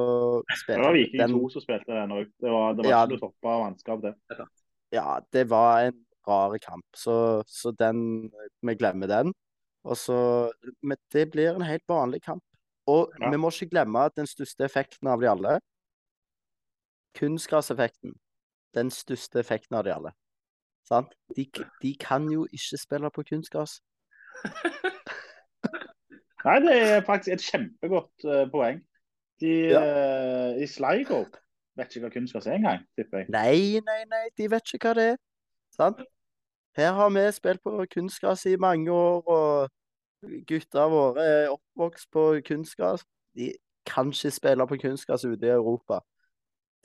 Det 0.68 0.78
var. 0.82 0.92
Viking 0.94 1.22
Den- 1.22 1.38
2 1.40 1.50
som 1.54 1.62
spilte 1.64 1.88
den 1.96 2.12
òg. 2.12 2.26
Det 2.42 2.52
var, 2.52 2.74
det 2.76 2.84
var 2.86 2.92
Ja. 2.92 3.04
ikke 3.06 3.16
noe 3.16 3.24
toppa 3.30 3.56
vannskap, 3.64 4.02
det. 4.02 4.14
ja, 4.92 5.20
det 5.32 5.50
var 5.50 5.80
en 5.88 6.06
rar 6.28 6.58
kamp. 6.58 6.86
Så, 6.96 7.44
så 7.48 7.72
den 7.78 8.30
Vi 8.62 8.76
glemmer 8.76 9.08
den. 9.08 9.34
Og 9.86 9.96
så 9.98 10.52
Men 10.84 10.98
det 11.14 11.32
blir 11.32 11.56
en 11.56 11.62
helt 11.62 11.84
vanlig 11.88 12.22
kamp. 12.24 12.44
Og 12.88 13.12
Ja. 13.22 13.30
vi 13.32 13.38
må 13.38 13.50
ikke 13.50 13.70
glemme 13.72 14.00
at 14.06 14.16
den 14.16 14.28
største 14.28 14.66
effekten 14.66 15.08
av 15.08 15.22
de 15.22 15.28
alle 15.30 15.60
Kunstgresseffekten. 17.18 18.14
Den 18.76 18.90
største 18.92 19.40
effekten 19.40 19.78
av 19.78 19.84
de 19.86 19.94
alle. 19.96 20.12
Sant? 20.88 21.08
De, 21.36 21.46
de 21.82 21.96
kan 22.00 22.30
jo 22.30 22.48
ikke 22.52 22.78
spille 22.78 23.10
på 23.12 23.24
kunstgress. 23.30 23.82
Nei, 26.46 26.60
det 26.62 26.74
er 26.78 27.02
faktisk 27.06 27.34
et 27.34 27.42
kjempegodt 27.42 28.26
uh, 28.30 28.44
poeng. 28.52 28.84
De 29.42 29.54
Ja. 29.74 29.82
uh, 29.82 30.62
i 30.62 30.68
Sligo 30.70 31.24
vet 31.76 31.96
ikke 31.96 32.06
hva 32.06 32.12
kunstgress 32.14 32.46
er 32.48 32.60
engang, 32.60 32.84
tipper 32.96 33.24
jeg. 33.24 33.32
Nei, 33.34 33.82
nei, 33.86 34.04
nei, 34.12 34.28
de 34.38 34.50
vet 34.52 34.74
ikke 34.74 34.92
hva 34.92 35.00
det 35.00 35.08
er. 35.16 35.18
Sant? 35.76 36.04
Her 36.78 36.94
har 36.94 37.10
vi 37.10 37.26
spilt 37.32 37.64
på 37.64 37.86
kunstgress 37.92 38.46
i 38.46 38.56
mange 38.60 38.92
år, 38.92 39.24
og 39.28 39.70
gutta 40.48 40.86
våre 40.92 41.26
er 41.26 41.50
oppvokst 41.52 42.12
på 42.12 42.28
kunstgress. 42.48 43.04
De 43.36 43.54
kan 43.86 44.12
ikke 44.14 44.32
spille 44.32 44.68
på 44.68 44.78
kunstgress 44.82 45.26
ute 45.26 45.48
i 45.48 45.56
Europa. 45.56 46.00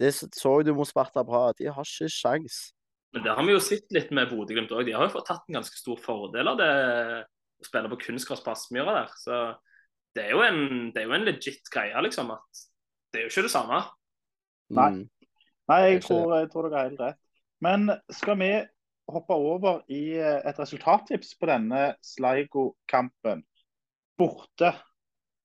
Det 0.00 0.14
så 0.14 0.62
du 0.62 0.74
mot 0.74 0.88
Sparta 0.88 1.22
Bra. 1.22 1.52
De 1.52 1.68
har 1.68 1.84
ikke 1.84 2.08
sjans. 2.08 2.72
Men 3.12 3.24
det 3.26 3.34
har 3.34 3.46
vi 3.46 3.54
jo 3.54 3.62
sett 3.62 3.90
litt 3.94 4.12
med 4.14 4.30
Bodø-Glimt 4.30 4.70
òg. 4.70 4.84
De 4.86 4.94
har 4.94 5.08
jo 5.08 5.14
fått 5.16 5.26
tatt 5.32 5.48
en 5.48 5.58
ganske 5.58 5.78
stor 5.78 5.98
fordel 5.98 6.52
av 6.52 6.58
det 6.60 6.70
å 6.70 7.66
spille 7.66 7.90
på 7.90 7.98
kunstgress 8.06 8.44
der. 8.44 9.14
Så 9.18 9.38
det 10.14 10.28
er 10.28 10.36
jo 10.36 10.44
en, 10.46 10.90
det 10.94 11.02
er 11.02 11.08
jo 11.08 11.16
en 11.16 11.26
legit 11.26 11.72
greie, 11.74 12.04
liksom. 12.06 12.30
At 12.36 12.62
det 13.10 13.20
er 13.20 13.26
jo 13.26 13.32
ikke 13.32 13.46
det 13.48 13.54
samme. 13.54 13.80
Nei. 14.78 14.90
Mm. 14.94 15.02
Nei, 15.70 15.80
jeg 15.86 16.04
tror, 16.06 16.36
jeg 16.38 16.50
tror 16.50 16.66
dere 16.66 16.78
har 16.78 16.90
helt 16.90 17.02
rett. 17.02 17.20
Men 17.62 17.90
skal 18.14 18.38
vi 18.40 18.50
hoppe 19.10 19.36
over 19.36 19.82
i 19.92 20.16
eh, 20.18 20.38
et 20.46 20.58
resultattips 20.58 21.34
på 21.38 21.50
denne 21.50 21.82
Sligo-kampen? 22.06 23.42
Borte. 24.18 24.72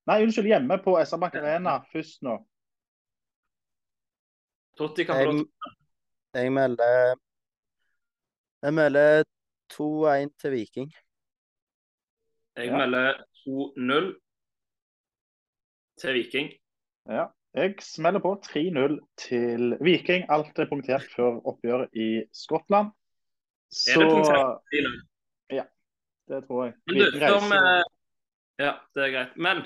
Nei, 0.05 0.21
unnskyld, 0.25 0.49
hjemme 0.53 0.77
på 0.85 0.95
SR 1.01 1.21
Bank 1.21 1.37
Arena 1.39 1.79
først 1.89 2.21
nå. 2.25 2.37
Totti 4.77 5.05
kan 5.07 5.21
få 5.21 5.33
Jeg, 5.33 5.75
jeg 6.35 6.51
melder 6.53 7.15
Jeg 8.65 8.73
melder 8.73 9.23
2-1 9.73 10.31
til 10.41 10.51
Viking. 10.51 10.93
Jeg 12.57 12.67
Ja. 12.67 12.77
melder 12.77 13.13
2-0 13.45 14.15
til 16.01 16.13
Viking. 16.13 16.49
Ja. 17.09 17.25
Jeg 17.53 17.75
smeller 17.79 18.19
på 18.19 18.41
3-0 18.43 18.99
til 19.17 19.77
Viking. 19.81 20.25
Alt 20.29 20.59
er 20.59 20.65
punktert 20.69 21.05
før 21.15 21.37
oppgjøret 21.47 21.89
i 21.93 22.23
Skottland. 22.33 22.89
Så 23.71 23.91
Er 23.95 23.99
det 24.03 24.11
punktert? 24.13 24.61
Ja, 25.51 25.63
det 26.27 26.47
tror 26.47 26.63
jeg. 26.65 26.73
Viking 26.87 27.21
reiser. 27.21 27.49
vi 27.51 27.83
Ja, 28.65 28.73
det 28.95 29.03
er 29.03 29.11
greit. 29.15 29.37
Men 29.37 29.57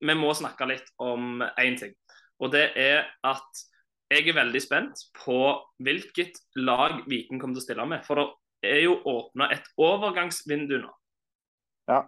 vi 0.00 0.14
må 0.14 0.34
snakke 0.34 0.66
litt 0.68 0.90
om 0.98 1.42
én 1.42 1.78
ting. 1.78 1.94
Og 2.38 2.52
det 2.52 2.70
er 2.76 3.04
at 3.24 3.50
jeg 4.12 4.28
er 4.28 4.36
veldig 4.36 4.60
spent 4.62 5.00
på 5.18 5.38
hvilket 5.82 6.38
lag 6.62 7.00
Viking 7.10 7.40
kommer 7.40 7.56
til 7.56 7.64
å 7.64 7.66
stille 7.66 7.86
med. 7.90 8.04
For 8.06 8.20
det 8.62 8.70
er 8.70 8.84
jo 8.84 9.00
åpna 9.10 9.48
et 9.54 9.66
overgangsvindu 9.82 10.76
nå. 10.82 10.92
Ja. 11.90 12.04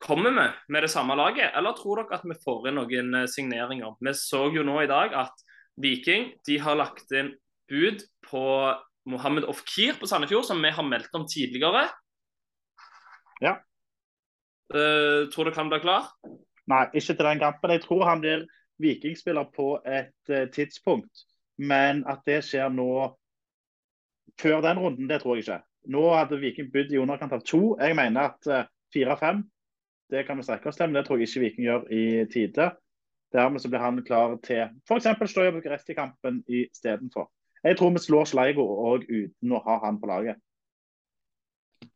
Kommer 0.00 0.32
vi 0.32 0.46
med 0.72 0.82
det 0.82 0.90
samme 0.90 1.14
laget, 1.18 1.52
eller 1.54 1.76
tror 1.76 2.00
dere 2.00 2.18
at 2.18 2.26
vi 2.26 2.38
får 2.40 2.70
inn 2.70 2.78
noen 2.80 3.16
eh, 3.18 3.28
signeringer? 3.30 3.98
Vi 4.00 4.14
så 4.16 4.46
jo 4.54 4.64
nå 4.66 4.78
i 4.82 4.90
dag 4.90 5.14
at 5.26 5.44
Viking 5.80 6.30
de 6.48 6.56
har 6.60 6.78
lagt 6.80 7.12
inn 7.14 7.34
bud 7.70 8.02
på 8.26 8.44
Mohammed 9.10 9.46
Ofkir 9.48 9.98
på 10.00 10.08
Sandefjord, 10.08 10.46
som 10.48 10.60
vi 10.62 10.72
har 10.74 10.86
meldt 10.86 11.14
om 11.16 11.26
tidligere. 11.28 11.86
Ja. 13.40 13.58
Uh, 14.70 15.26
tror 15.32 15.48
dere 15.48 15.58
han 15.58 15.70
blir 15.70 15.82
klar? 15.82 16.10
Nei, 16.70 16.84
ikke 16.94 17.14
til 17.14 17.26
den 17.26 17.40
kampen. 17.42 17.72
Jeg 17.74 17.82
tror 17.86 18.04
han 18.06 18.22
blir 18.22 18.44
vikingspiller 18.80 19.50
på 19.56 19.74
et 19.86 20.32
eh, 20.32 20.48
tidspunkt. 20.52 21.26
Men 21.60 22.04
at 22.08 22.24
det 22.26 22.40
skjer 22.46 22.70
nå 22.72 22.90
før 24.40 24.62
den 24.64 24.80
runden, 24.80 25.08
det 25.08 25.20
tror 25.20 25.36
jeg 25.36 25.44
ikke. 25.44 25.60
Nå 25.92 26.04
hadde 26.14 26.40
Viking 26.40 26.68
bydd 26.72 26.92
i 26.92 27.00
underkant 27.00 27.32
av 27.36 27.42
to. 27.44 27.76
Jeg 27.80 27.96
mener 27.96 28.32
at 28.32 28.48
eh, 28.48 28.68
fire-fem, 28.94 29.42
det 30.10 30.24
kan 30.26 30.38
vi 30.38 30.46
strekke 30.46 30.70
oss 30.70 30.80
til. 30.80 30.88
Men 30.88 31.00
det 31.00 31.06
tror 31.06 31.20
jeg 31.20 31.28
ikke 31.28 31.44
Viking 31.44 31.66
gjør 31.68 31.86
i 31.92 32.04
tide. 32.32 32.70
Dermed 33.32 33.62
så 33.62 33.70
blir 33.70 33.84
han 33.84 34.00
klar 34.04 34.36
til 34.42 34.64
f.eks. 34.88 35.08
Stoja 35.30 35.52
Bucuresti-kampen 35.54 36.42
istedenfor. 36.48 37.30
Jeg 37.64 37.76
tror 37.76 37.92
vi 37.94 38.02
slår 38.02 38.24
Sleigo 38.26 38.64
òg 38.90 39.04
uten 39.06 39.52
å 39.52 39.60
ha 39.66 39.76
han 39.84 40.00
på 40.00 40.08
laget. 40.10 40.40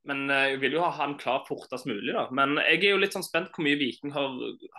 Men 0.09 0.29
eh, 0.33 0.47
jeg 0.53 0.61
vil 0.63 0.77
jo 0.77 0.85
ha 0.85 0.91
han 0.99 1.17
klar 1.21 1.45
fortest 1.49 1.89
mulig, 1.89 2.13
da. 2.13 2.27
Men 2.37 2.59
jeg 2.61 2.81
er 2.83 2.95
jo 2.95 3.01
litt 3.01 3.17
sånn 3.17 3.25
spent 3.25 3.53
hvor 3.55 3.65
mye 3.67 3.79
Viking 3.81 4.13
har, 4.15 4.35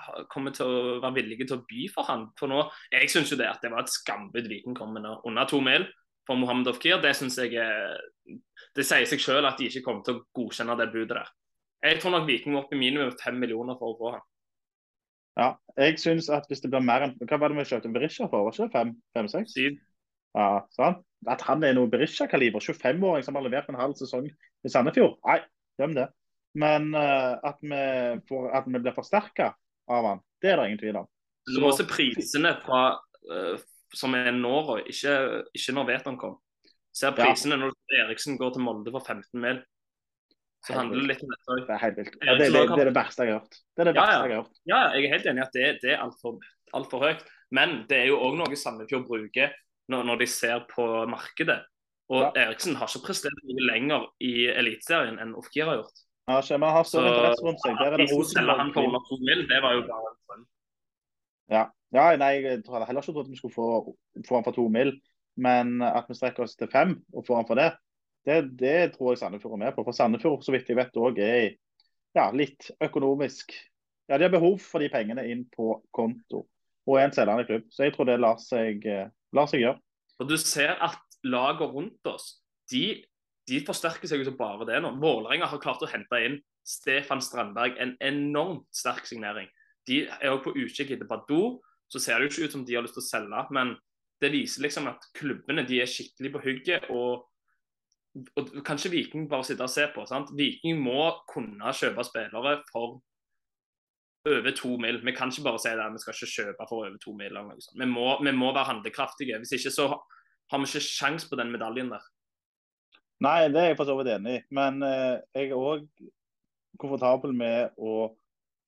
har 0.05 0.27
kommet 0.33 0.57
til 0.59 0.69
å 0.69 0.97
være 1.03 1.17
villige 1.19 1.47
til 1.49 1.59
å 1.59 1.65
by 1.69 1.85
for 1.93 2.09
han. 2.09 2.27
For 2.39 2.51
nå, 2.51 2.63
Jeg 2.93 3.11
syns 3.13 3.33
jo 3.33 3.39
det 3.39 3.49
at 3.49 3.61
det 3.65 3.73
var 3.73 3.85
et 3.85 3.93
skambud 3.93 4.49
Viking 4.51 4.77
kom 4.77 4.93
med. 4.97 5.07
Under 5.25 5.49
to 5.49 5.61
mil 5.65 5.87
for 6.27 6.37
Mohammed 6.41 6.69
Ofkir. 6.73 7.01
Det 7.01 7.15
synes 7.17 7.37
jeg 7.41 7.57
er 7.61 7.97
Det 8.75 8.85
sier 8.85 9.07
seg 9.07 9.21
selv 9.23 9.47
at 9.47 9.59
de 9.59 9.69
ikke 9.69 9.85
kommer 9.85 10.05
til 10.05 10.17
å 10.17 10.23
godkjenne 10.35 10.77
det 10.79 10.91
budet 10.93 11.17
der. 11.17 11.33
Jeg 11.85 11.99
tror 12.01 12.15
nok 12.15 12.29
Viking 12.29 12.55
må 12.55 12.63
opp 12.63 12.73
i 12.73 12.79
minimum 12.79 13.13
fem 13.21 13.37
millioner 13.39 13.77
for 13.79 13.93
å 13.93 13.99
få 13.99 14.15
han. 14.17 14.23
Ja, 15.35 15.49
jeg 15.77 15.99
synes 15.99 16.29
at 16.31 16.47
hvis 16.47 16.63
det 16.63 16.71
blir 16.71 16.83
mer 16.83 17.03
enn 17.03 17.17
Hva 17.19 17.37
var 17.41 17.51
det 17.51 17.59
vi 17.59 17.67
kjøpte 17.67 17.91
Berisha 17.91 18.29
for? 18.31 18.45
Var 18.47 18.55
ikke 18.55 18.67
det 18.67 18.75
fem? 18.75 18.93
Fem-seks? 19.17 19.55
Syv. 19.57 19.77
Ja, 20.35 20.49
sant? 20.75 21.01
At 21.31 21.41
han 21.47 21.63
er 21.65 21.73
noe 21.77 21.89
Berisha-kaliber. 21.89 22.61
25-åring 22.61 23.23
som 23.25 23.37
har 23.37 23.45
levert 23.45 23.69
en 23.71 23.79
halv 23.79 23.95
sesong 23.97 24.27
i 24.29 24.71
Sandefjord. 24.71 25.17
Nei, 25.25 25.39
glem 25.79 25.95
det. 25.97 26.09
Men 26.59 26.91
uh, 26.95 27.35
at, 27.43 27.57
vi 27.63 27.79
får, 28.29 28.49
at 28.55 28.67
vi 28.69 28.79
blir 28.79 28.95
forsterka 28.95 29.49
av 29.91 30.09
han, 30.09 30.21
det 30.41 30.51
er 30.51 30.59
det 30.59 30.67
ingen 30.69 30.81
tvil 30.81 30.99
om. 31.01 31.07
Du 31.49 31.59
må 31.63 31.71
se 31.75 31.85
prisene 31.87 32.55
fra, 32.63 32.81
uh, 33.31 33.55
som 33.95 34.15
er 34.17 34.31
nå, 34.35 34.53
ikke, 34.85 35.15
ikke 35.57 35.75
når 35.77 35.89
Veton 35.91 36.19
kom. 36.21 36.37
Ser 36.95 37.11
Ja. 37.19 37.33
når 37.33 37.73
Eriksen 38.05 38.37
går 38.39 38.53
til 38.55 38.63
Molde 38.63 38.93
for 38.93 39.03
15 39.03 39.41
mil. 39.43 39.59
Så 40.65 40.73
Helt 40.73 40.79
handler 40.79 41.01
det 41.01 41.09
litt 41.11 41.23
om 41.25 41.33
dette 41.33 41.51
òg. 41.51 41.59
Det 41.65 41.73
er 41.75 41.81
helt 41.83 41.97
vilt. 41.99 42.15
Ja, 42.21 42.33
det, 42.39 42.45
det, 42.53 42.61
det 42.71 42.81
er 42.85 42.89
det 42.89 42.95
verste 42.95 43.25
jeg 43.25 43.33
har 43.33 43.41
hørt. 43.41 43.57
Det 43.75 43.83
er 43.83 43.89
det 43.89 43.95
Ja, 43.95 43.99
verste 44.01 44.15
ja. 44.15 44.15
jeg 44.15 44.35
har 44.35 44.39
hørt. 44.39 44.61
Ja, 44.71 44.79
jeg 44.95 45.03
er 45.03 45.13
helt 45.13 45.27
enig 45.31 45.41
i 45.41 45.45
at 45.45 45.57
det, 45.57 45.67
det 45.83 45.91
er 45.93 46.01
altfor 46.05 46.39
alt 46.75 46.89
for 46.93 47.05
høyt. 47.05 47.21
Men 47.53 47.75
det 47.89 47.99
er 47.99 48.07
jo 48.09 48.21
òg 48.25 48.39
noe 48.39 48.57
Sandefjord 48.57 49.05
bruker 49.09 49.53
når, 49.91 50.03
når 50.09 50.21
de 50.23 50.27
ser 50.29 50.65
på 50.71 50.85
markedet. 51.09 51.61
Og 52.09 52.21
Ja. 52.21 52.31
Eriksen 52.45 52.75
har 52.77 52.89
ikke 52.89 53.07
prestert 53.07 53.37
mye 53.49 53.63
lenger 53.65 54.05
i 54.21 54.47
Eliteserien 54.53 55.17
enn 55.21 55.33
Ofkir 55.37 55.65
har 55.65 55.79
gjort. 55.79 56.03
Ja, 56.29 56.41
men 56.57 56.69
har 56.73 56.85
større 56.85 57.09
interesse 57.13 57.45
rundt 57.45 57.61
seg. 57.61 57.77
Der 57.79 57.93
er 57.93 57.97
det 58.01 58.09
Rosenborg. 58.11 59.49
det 59.49 59.61
var 59.61 59.73
jo 59.73 59.81
bare 59.85 60.11
en 60.11 60.21
drøm. 60.25 60.45
Ja. 61.53 61.63
ja, 61.93 62.05
nei, 62.17 62.31
jeg 62.41 62.63
tror 62.65 62.85
heller 62.85 63.01
ikke 63.01 63.13
trodd 63.13 63.29
vi 63.29 63.37
skulle 63.37 63.53
få, 63.53 63.67
få 64.25 64.39
han 64.39 64.45
for 64.45 64.57
to 64.57 64.67
mil. 64.69 64.93
Men 65.37 65.81
at 65.81 66.07
vi 66.09 66.17
strekker 66.17 66.45
oss 66.45 66.55
til 66.55 66.69
fem 66.71 66.95
og 67.13 67.25
får 67.27 67.41
han 67.41 67.47
for 67.49 67.59
det, 67.59 67.71
det, 68.25 68.37
det 68.57 68.77
tror 68.95 69.11
jeg 69.11 69.21
Sandefjord 69.21 69.57
er 69.57 69.63
med 69.65 69.75
på. 69.75 69.83
For 69.85 69.93
Sandefjord, 69.93 70.41
så 70.45 70.53
vidt 70.55 70.69
jeg 70.69 70.79
vet, 70.79 70.97
òg 70.97 71.19
er 71.21 71.55
ja, 72.15 72.29
litt 72.33 72.71
økonomisk 72.81 73.53
Ja, 74.05 74.19
de 74.19 74.27
har 74.27 74.33
behov 74.33 74.59
for 74.61 74.83
de 74.83 74.89
pengene 74.93 75.23
inn 75.25 75.47
på 75.49 75.79
konto. 75.93 76.43
Og 76.85 76.99
er 76.99 77.07
en 77.07 77.13
selgende 77.15 77.45
klubb. 77.47 77.63
Så 77.73 77.87
jeg 77.87 77.95
tror 77.95 78.05
det 78.05 78.19
lar 78.21 78.37
seg, 78.37 78.83
eh, 78.85 79.07
lar 79.35 79.49
seg 79.51 79.63
gjøre. 79.63 79.79
Og 80.21 80.29
du 80.29 80.37
ser 80.39 80.77
at 80.83 81.19
lagene 81.25 81.71
rundt 81.73 82.09
oss, 82.09 82.37
de, 82.71 83.03
de 83.49 83.61
forsterker 83.67 84.09
seg 84.09 84.21
jo 84.21 84.29
som 84.29 84.37
bare 84.39 84.67
det 84.69 84.79
nå. 84.81 84.93
Vålerenga 85.01 85.49
har 85.51 85.61
klart 85.63 85.83
å 85.83 85.91
hente 85.91 86.21
inn 86.23 86.39
Stefan 86.65 87.21
Strandberg, 87.21 87.77
en 87.81 87.93
enormt 88.01 88.65
sterk 88.73 89.05
signering. 89.09 89.49
De 89.85 90.05
er 90.07 90.31
òg 90.31 90.41
på 90.45 90.55
utkikk 90.57 90.95
etter 90.95 91.09
Badou. 91.09 91.59
Så 91.91 92.01
ser 92.01 92.17
det 92.17 92.25
jo 92.25 92.31
ikke 92.31 92.47
ut 92.47 92.55
som 92.55 92.63
de 92.65 92.73
har 92.73 92.81
lyst 92.81 92.95
til 92.97 93.03
å 93.03 93.05
selge, 93.05 93.41
men 93.53 93.75
det 94.23 94.31
viser 94.33 94.63
liksom 94.65 94.87
at 94.89 95.03
klubbene 95.13 95.65
de 95.67 95.83
er 95.83 95.89
skikkelig 95.89 96.31
på 96.33 96.41
hugget. 96.47 96.89
og 96.89 97.27
og 98.39 98.51
Kanskje 98.63 98.93
Viking 98.93 99.25
bare 99.27 99.43
sitte 99.43 99.65
og 99.65 99.69
se 99.69 99.89
på. 99.91 100.05
sant? 100.07 100.29
Viking 100.37 100.79
må 100.79 101.09
kunne 101.27 101.73
kjøpe 101.75 102.03
spillere 102.07 102.61
for 102.69 103.01
over 104.25 104.51
to 104.57 104.77
mil. 104.81 104.99
Vi 105.05 105.13
kan 105.15 105.31
ikke 105.31 105.45
bare 105.45 105.61
si 105.61 105.71
det, 105.77 105.85
vi 105.93 106.01
skal 106.01 106.17
ikke 106.17 106.33
kjøpe 106.33 106.67
for 106.69 106.83
over 106.83 106.97
to 107.01 107.13
mil. 107.13 107.29
eller 107.29 107.47
noe 107.47 107.61
sånt. 107.61 107.79
Vi 107.79 107.87
må, 107.89 108.07
vi 108.23 108.33
må 108.35 108.51
være 108.53 108.69
handlekraftige. 108.71 109.39
Hvis 109.41 109.55
ikke 109.59 109.73
så 109.73 109.87
har 109.93 110.61
vi 110.61 110.69
ikke 110.69 110.83
sjans 110.85 111.29
på 111.29 111.39
den 111.39 111.53
medaljen 111.53 111.91
der. 111.93 112.03
Nei, 113.23 113.47
det 113.47 113.61
er 113.61 113.71
jeg 113.71 113.79
for 113.79 113.87
så 113.87 113.95
vidt 113.99 114.11
enig 114.11 114.39
i. 114.39 114.43
Men 114.55 114.83
eh, 114.83 115.21
jeg 115.37 115.51
er 115.51 115.59
òg 115.59 115.85
komfortabel 116.81 117.31
med 117.37 117.77
å 117.79 118.11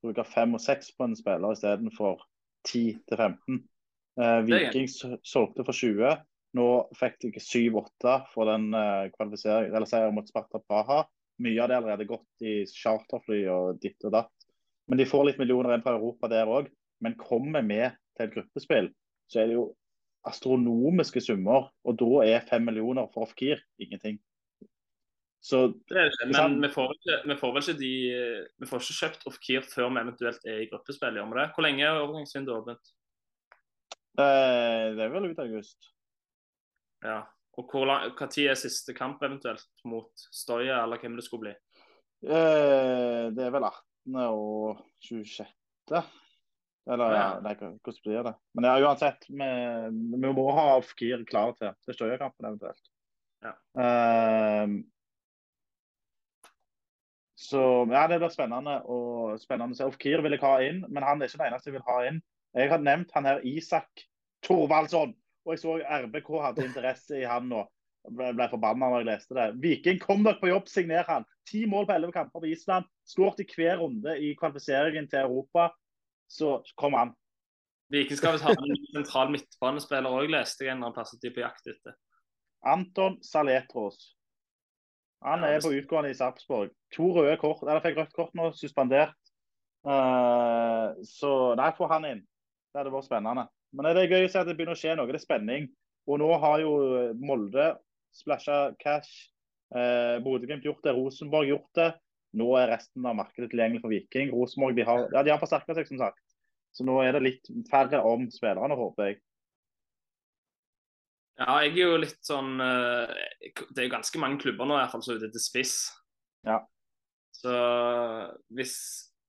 bruke 0.03 0.23
fem 0.29 0.55
og 0.55 0.63
seks 0.63 0.93
på 0.95 1.07
en 1.07 1.17
spiller 1.17 1.55
istedenfor 1.55 2.21
10 2.69 3.01
til 3.09 3.17
15. 3.17 3.59
Eh, 4.21 4.39
Viking 4.47 4.87
solgte 4.89 5.65
for 5.67 5.75
20. 5.75 6.23
Nå 6.57 6.67
fikk 6.97 7.19
de 7.25 7.43
7-8 7.43 8.15
for 8.31 8.49
den 8.49 8.71
eh, 8.77 9.09
kvalifiseringen, 9.17 9.75
eller 9.75 9.89
seieren 9.89 10.15
mot 10.15 10.29
Sparta 10.29 10.61
Praha. 10.63 11.03
Mye 11.43 11.59
av 11.61 11.69
det 11.69 11.75
er 11.75 11.81
allerede 11.83 12.09
gått 12.09 12.45
i 12.47 12.61
charterfly 12.71 13.43
og 13.53 13.81
ditt 13.83 14.07
og 14.07 14.15
datt. 14.15 14.36
Men 14.87 15.01
de 15.01 15.07
får 15.09 15.25
litt 15.27 15.41
millioner 15.41 15.75
inn 15.75 15.83
fra 15.85 15.97
Europa 15.97 16.29
der 16.31 16.49
òg. 16.49 16.69
Men 17.03 17.17
kommer 17.19 17.61
med 17.65 17.97
til 18.17 18.25
et 18.25 18.33
gruppespill, 18.33 18.87
så 19.29 19.43
er 19.43 19.51
det 19.51 19.57
jo 19.59 19.67
astronomiske 20.27 21.21
summer. 21.21 21.69
Og 21.87 21.99
da 21.99 22.23
er 22.25 22.47
fem 22.47 22.65
millioner 22.65 23.09
for 23.13 23.27
Ofkir 23.27 23.61
ingenting. 23.81 24.17
Så 25.47 25.67
men 25.93 26.57
vi 26.63 26.69
får, 26.73 26.93
ikke, 26.97 27.17
vi 27.29 27.35
får 27.39 27.51
vel 27.53 27.63
ikke 27.63 27.79
de 27.79 27.91
Vi 28.57 28.67
får 28.67 28.81
ikke 28.81 28.95
kjøpt 28.97 29.27
Ofkir 29.29 29.67
før 29.69 29.91
vi 29.93 30.01
eventuelt 30.01 30.47
er 30.49 30.63
i 30.63 30.69
gruppespill. 30.71 31.19
Gjør 31.19 31.29
vi 31.29 31.39
det? 31.39 31.47
Hvor 31.55 31.67
lenge 31.67 31.85
er 31.85 31.99
overgangsvinduet 32.01 32.63
åpent? 32.63 32.93
eh, 34.17 34.85
det 34.97 35.03
er 35.05 35.13
vel 35.13 35.29
ut 35.29 35.43
august. 35.43 35.91
Ja. 37.05 37.21
Og 37.57 37.69
hvor 37.71 37.87
lang, 37.89 38.11
hva 38.17 38.27
tid 38.29 38.51
er 38.51 38.57
siste 38.59 38.93
kamp 38.97 39.21
eventuelt 39.25 39.69
mot 39.89 40.25
Støya, 40.33 40.83
eller 40.83 41.01
hvem 41.01 41.15
det 41.17 41.25
skulle 41.25 41.47
bli? 41.47 41.53
Eh, 42.25 43.29
det 43.33 43.45
er 43.45 43.53
vel 43.53 43.65
18. 43.69 43.85
og 44.15 44.81
26. 45.03 45.47
Eller 46.87 47.15
ja, 47.17 47.25
nei, 47.43 47.53
hvordan 47.59 48.03
blir 48.05 48.21
det? 48.29 48.33
Men 48.55 48.67
ja, 48.69 48.75
uansett, 48.87 49.25
vi, 49.27 49.47
vi 49.91 50.29
må 50.37 50.45
ha 50.55 50.77
Ofkir 50.77 51.25
klar 51.27 51.51
til 51.57 51.73
til 51.83 51.97
Støya-kampen 51.97 52.47
eventuelt. 52.47 52.93
Ja. 53.43 53.51
Eh, 53.83 54.77
så 57.37 57.61
ja, 57.91 58.07
det 58.07 58.21
blir 58.21 58.31
spennende. 58.33 58.79
Og 58.87 59.37
spennende 59.43 59.75
å 59.75 59.79
se. 59.79 59.89
Ofkir 59.89 60.23
vil 60.23 60.37
jeg 60.37 60.43
ha 60.45 60.55
inn, 60.63 60.83
men 60.87 61.05
han 61.05 61.21
er 61.21 61.29
ikke 61.29 61.43
den 61.43 61.51
eneste 61.51 61.71
jeg 61.71 61.77
vil 61.77 61.87
ha 61.89 61.97
inn. 62.07 62.21
Jeg 62.57 62.71
har 62.71 62.81
nevnt 62.81 63.11
han 63.13 63.27
her 63.27 63.43
Isak 63.45 64.07
Thorvaldsson, 64.45 65.11
og 65.45 65.53
jeg 65.53 65.61
så 65.61 65.75
RBK 66.07 66.31
hadde 66.41 66.65
interesse 66.65 67.19
i 67.19 67.27
han 67.27 67.49
nå. 67.51 67.65
Ble, 68.07 68.31
ble 68.37 68.47
forbanna 68.51 68.87
når 68.87 69.01
jeg 69.01 69.09
leste 69.09 69.35
det. 69.35 69.47
Viking, 69.63 69.97
kom 69.99 70.23
dere 70.23 70.39
på 70.39 70.51
jobb, 70.51 70.69
signer 70.71 71.07
han. 71.09 71.25
Ti 71.49 71.65
mål 71.69 71.87
på 71.87 71.95
elleve 71.97 72.15
kamper 72.15 72.43
på 72.43 72.51
Island. 72.51 72.87
Skåret 73.07 73.41
i 73.43 73.47
hver 73.51 73.81
runde 73.81 74.15
i 74.23 74.33
kvalifiseringen 74.39 75.09
til 75.11 75.25
Europa. 75.25 75.69
Så 76.31 76.57
kom 76.79 76.95
han. 76.95 77.13
Viking 77.91 78.19
skal 78.19 78.35
visst 78.35 78.47
ha 78.47 78.51
en 78.51 78.79
sentral 78.91 79.31
midtbanespiller 79.31 80.11
òg, 80.11 80.27
leste 80.31 80.65
jeg 80.65 80.73
en 80.73 80.81
eller 80.81 80.89
annen 80.89 80.97
plass 80.97 81.15
de 81.15 81.29
er 81.29 81.35
på 81.35 81.43
jakt 81.43 81.69
etter. 81.71 81.95
Anton 82.67 83.15
Saletros. 83.23 84.13
Han 85.25 85.43
er 85.47 85.61
på 85.63 85.71
utgående 85.73 86.11
i 86.11 86.17
Sarpsborg. 86.17 86.73
To 86.95 87.09
røde 87.15 87.37
kort. 87.41 87.63
Eller 87.65 87.81
fikk 87.83 88.01
rødt 88.01 88.15
kort 88.15 88.35
nå, 88.37 88.51
suspendert. 88.55 89.15
Uh, 89.87 90.93
så 91.07 91.31
nei, 91.57 91.71
få 91.77 91.87
han 91.89 92.05
inn. 92.09 92.21
Det 92.71 92.81
hadde 92.81 92.93
vært 92.93 93.07
spennende. 93.07 93.47
Men 93.73 93.87
det 93.87 94.03
er 94.03 94.13
gøy 94.13 94.27
å 94.27 94.31
se 94.31 94.41
at 94.41 94.49
det 94.49 94.55
begynner 94.57 94.77
å 94.77 94.79
skje 94.79 94.95
noe. 94.97 95.09
Det 95.09 95.19
er 95.19 95.23
spenning. 95.25 95.69
Og 96.07 96.21
nå 96.21 96.29
har 96.43 96.61
jo 96.63 96.73
Molde 97.19 97.71
splæsja 98.17 98.59
cash. 98.81 99.29
Eh, 99.75 100.17
Bodø-Glimt 100.23 100.65
gjort 100.65 100.83
det. 100.85 100.95
Rosenborg 100.95 101.51
gjort 101.51 101.71
det. 101.79 101.91
Nå 102.37 102.49
er 102.59 102.71
resten 102.75 103.05
av 103.07 103.15
markedet 103.17 103.49
tilgjengelig 103.51 103.83
for 103.83 103.93
Viking. 103.93 104.31
Rosenborg 104.35 104.77
de 104.77 104.85
har, 104.87 105.07
ja, 105.13 105.23
de 105.23 105.33
har 105.33 105.41
forsterka 105.41 105.75
seg, 105.77 105.87
som 105.89 106.01
sagt. 106.01 106.23
Så 106.75 106.85
nå 106.85 106.99
er 107.01 107.15
det 107.15 107.23
litt 107.25 107.49
færre 107.71 108.03
om 108.05 108.27
spillerne, 108.31 108.77
håper 108.77 109.09
jeg. 109.09 109.19
Ja, 111.37 111.59
jeg 111.61 111.75
er 111.75 111.91
jo 111.91 111.97
litt 112.01 112.23
sånn 112.25 112.55
eh, 112.63 113.11
Det 113.69 113.83
er 113.83 113.85
jo 113.85 113.93
ganske 113.93 114.21
mange 114.21 114.39
klubber 114.41 114.65
nå 114.65 114.73
i 114.73 114.79
hvert 114.79 114.93
fall 114.95 115.03
som 115.05 115.13
er 115.13 115.21
ute 115.21 115.35
til 115.35 115.43
spiss. 115.43 115.75
Ja. 116.47 116.63
Så 117.37 117.53
hvis, 118.57 118.75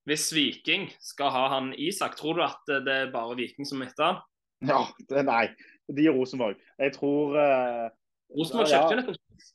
hvis 0.08 0.30
Viking 0.32 0.88
skal 1.04 1.32
ha 1.34 1.44
han 1.56 1.74
Isak, 1.76 2.16
tror 2.16 2.38
du 2.38 2.44
at 2.46 2.72
det 2.86 2.94
er 2.94 3.12
bare 3.12 3.36
Viking 3.36 3.68
som 3.68 3.82
mister 3.82 4.06
han? 4.06 4.22
Ja, 4.64 4.80
det, 5.10 5.26
nei. 5.28 5.44
De 5.92 6.06
er 6.08 6.16
Rosenborg. 6.16 6.56
Jeg 6.80 6.96
tror 6.96 7.36
eh, 7.40 7.84
Rosenborg 8.36 8.68
Ja, 8.68 8.76
ja. 8.76 8.82
kjøpte 8.82 8.94
jo 8.94 9.00
nettopp 9.00 9.46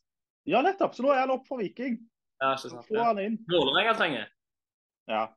Ja, 0.46 0.62
nettopp. 0.66 0.96
Så 0.98 1.04
nå 1.06 1.12
er 1.14 1.22
han 1.24 1.32
opp 1.32 1.46
for 1.48 1.62
Viking. 1.62 2.00
Ja, 2.42 2.54
ikke 2.56 2.70
sant? 2.74 2.88
Få 2.88 2.96
Ja. 2.98 3.04
han 3.12 3.20
inn. 3.24 3.38
Vålerenga 3.48 3.94
trenger. 3.96 4.26
Ja, 5.08 5.28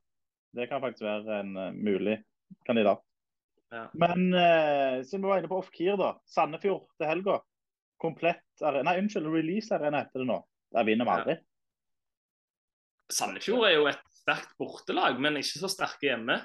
det 0.55 0.69
kan 0.71 0.81
faktisk 0.81 1.03
være 1.07 1.41
en 1.41 1.57
uh, 1.57 1.73
mulig 1.73 2.17
kandidat. 2.67 3.03
Ja. 3.71 3.89
Men 3.95 4.33
uh, 4.35 5.03
siden 5.05 5.23
vi 5.23 5.29
var 5.29 5.39
inne 5.43 5.51
på 5.51 5.59
off-keer, 5.61 5.97
da. 5.99 6.15
Sandefjord 6.27 6.87
til 6.99 7.07
helga. 7.11 7.41
Komplett 8.03 8.43
arena. 8.63 8.91
Nei, 8.91 9.01
unnskyld, 9.03 9.27
release 9.33 9.73
arena 9.75 10.03
heter 10.05 10.23
det 10.25 10.29
nå. 10.31 10.41
Der 10.75 10.85
vinner 10.85 11.05
vi 11.05 11.11
Ja. 11.11 11.17
aldri. 11.23 11.37
Sandefjord 13.13 13.67
er 13.69 13.75
jo 13.77 13.87
et 13.91 14.03
sterkt 14.17 14.57
bortelag, 14.59 15.21
men 15.23 15.37
ikke 15.39 15.61
så 15.63 15.71
sterke 15.71 16.09
hjemme. 16.11 16.41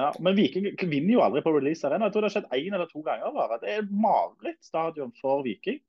Ja, 0.00 0.10
men 0.20 0.36
Viking 0.36 0.64
vinner 0.90 1.12
jo 1.14 1.22
aldri 1.24 1.42
på 1.44 1.52
release 1.56 1.84
arena. 1.88 2.08
Jeg 2.08 2.12
tror 2.16 2.24
det 2.24 2.32
har 2.32 2.40
skjedd 2.40 2.52
én 2.56 2.74
eller 2.76 2.88
to 2.90 3.02
ganger 3.04 3.32
bare. 3.36 3.58
Det 3.60 3.68
er 3.72 3.82
et 3.82 3.92
marerittstadion 3.92 5.12
for 5.20 5.42
Viking. 5.44 5.80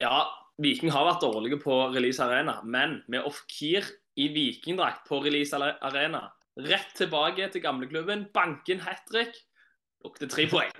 Ja, 0.00 0.24
Viking 0.60 0.92
har 0.92 1.06
vært 1.08 1.22
dårlige 1.24 1.58
på 1.60 1.76
Release 1.94 2.20
Arena, 2.24 2.58
men 2.64 3.00
med 3.12 3.24
Off-Keer 3.28 3.86
i 4.20 4.28
vikingdrakt 4.32 5.06
på 5.08 5.20
Release 5.24 5.56
Arena, 5.56 6.26
rett 6.60 6.92
tilbake 6.98 7.46
til 7.52 7.62
gamleklubben, 7.64 8.26
banken 8.34 8.80
hat 8.84 9.02
trick, 9.08 9.36
lukter 10.04 10.28
tre 10.32 10.46
poeng. 10.50 10.72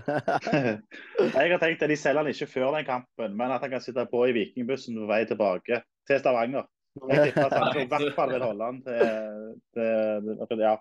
Jeg 0.06 1.52
har 1.52 1.60
tenkt 1.60 1.82
at 1.84 1.90
de 1.92 1.96
selger 1.98 2.22
han 2.22 2.30
ikke 2.32 2.48
før 2.50 2.70
den 2.78 2.86
kampen, 2.88 3.34
men 3.36 3.52
at 3.52 3.62
han 3.66 3.74
kan 3.74 3.82
sitte 3.84 4.06
på 4.10 4.22
i 4.30 4.34
vikingbussen 4.34 4.96
på 5.02 5.08
vei 5.10 5.22
tilbake 5.28 5.82
til 6.08 6.22
Stavanger. 6.22 6.66
Jeg 7.10 7.28
tipper 7.30 7.46
at 7.50 7.58
han 7.58 7.82
i 7.82 7.86
hvert 7.90 8.14
fall 8.16 8.32
vil 8.34 8.42
holde 8.46 8.70
han 8.70 8.80
til, 8.86 9.52
til, 9.76 10.30
til, 10.50 10.64
ja, 10.64 10.72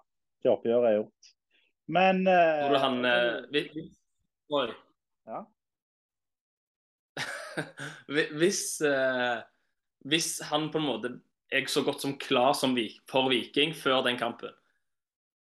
til 0.42 0.54
oppgjøret 0.56 0.90
er 0.90 0.98
gjort. 1.02 1.32
Men 1.90 2.22
uh, 2.30 2.64
Tror 2.64 2.74
du 2.78 2.82
han 2.86 3.00
uh, 3.06 3.54
vil... 3.54 3.70
vi- 3.76 3.90
Oi. 4.58 4.68
Ja. 5.30 5.44
Hvis- 8.14 8.32
hvis, 8.40 8.62
eh, 8.86 9.42
hvis 10.10 10.30
han 10.50 10.70
på 10.72 10.80
en 10.80 10.86
måte 10.88 11.12
er 11.52 11.66
så 11.66 11.82
godt 11.84 12.02
som 12.02 12.14
klar 12.22 12.54
som 12.56 12.76
Vik 12.78 13.00
for 13.10 13.30
Viking 13.32 13.74
før 13.74 14.04
den 14.06 14.18
kampen, 14.20 14.54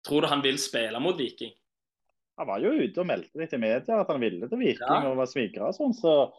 tror 0.05 0.21
du 0.21 0.27
han 0.31 0.41
vil 0.43 0.57
spille 0.57 0.99
mot 0.99 1.17
Viking? 1.19 1.53
Han 2.39 2.47
var 2.47 2.59
jo 2.63 2.71
ute 2.71 3.01
og 3.03 3.07
meldte 3.09 3.35
litt 3.39 3.53
i 3.53 3.59
media 3.59 3.99
at 3.99 4.07
han 4.07 4.21
ville 4.23 4.47
til 4.47 4.57
Viking 4.61 4.79
Ja. 5.03 5.09
og 5.11 5.17
var 5.19 5.27
svigra 5.27 5.67
og 5.69 5.75
sånn, 5.75 5.93
så 5.93 6.31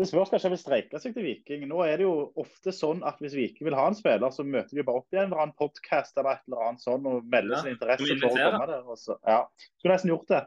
det 0.00 0.08
spørs 0.08 0.30
kanskje 0.32 0.48
han 0.48 0.54
vil 0.54 0.62
streike 0.62 0.98
seg 1.00 1.12
til 1.14 1.22
Viking. 1.26 1.66
Nå 1.68 1.82
er 1.84 1.98
det 2.00 2.06
jo 2.06 2.32
ofte 2.40 2.72
sånn 2.72 3.02
at 3.06 3.18
hvis 3.20 3.34
Viking 3.36 3.66
vil 3.68 3.76
ha 3.76 3.86
en 3.90 3.94
spiller, 3.98 4.30
så 4.32 4.42
møter 4.46 4.74
de 4.78 4.82
bare 4.82 4.96
opp 5.02 5.12
i 5.12 5.18
en 5.20 5.26
eller 5.28 5.42
annen 5.42 5.56
podkast 5.58 6.16
eller 6.18 6.32
et 6.38 6.46
eller 6.48 6.62
annet 6.68 6.80
sånn 6.82 7.06
og 7.06 7.24
melder 7.30 7.56
Ja, 7.58 7.62
sin 7.62 7.74
interesse 7.76 8.06
for 8.20 8.28
å 8.30 8.32
komme 8.36 8.66
der. 8.70 8.86
Og 8.88 8.96
så, 8.98 9.16
ja. 9.26 9.42
Skulle 9.78 9.94
nesten 9.94 10.10
gjort 10.14 10.28
det. 10.32 10.40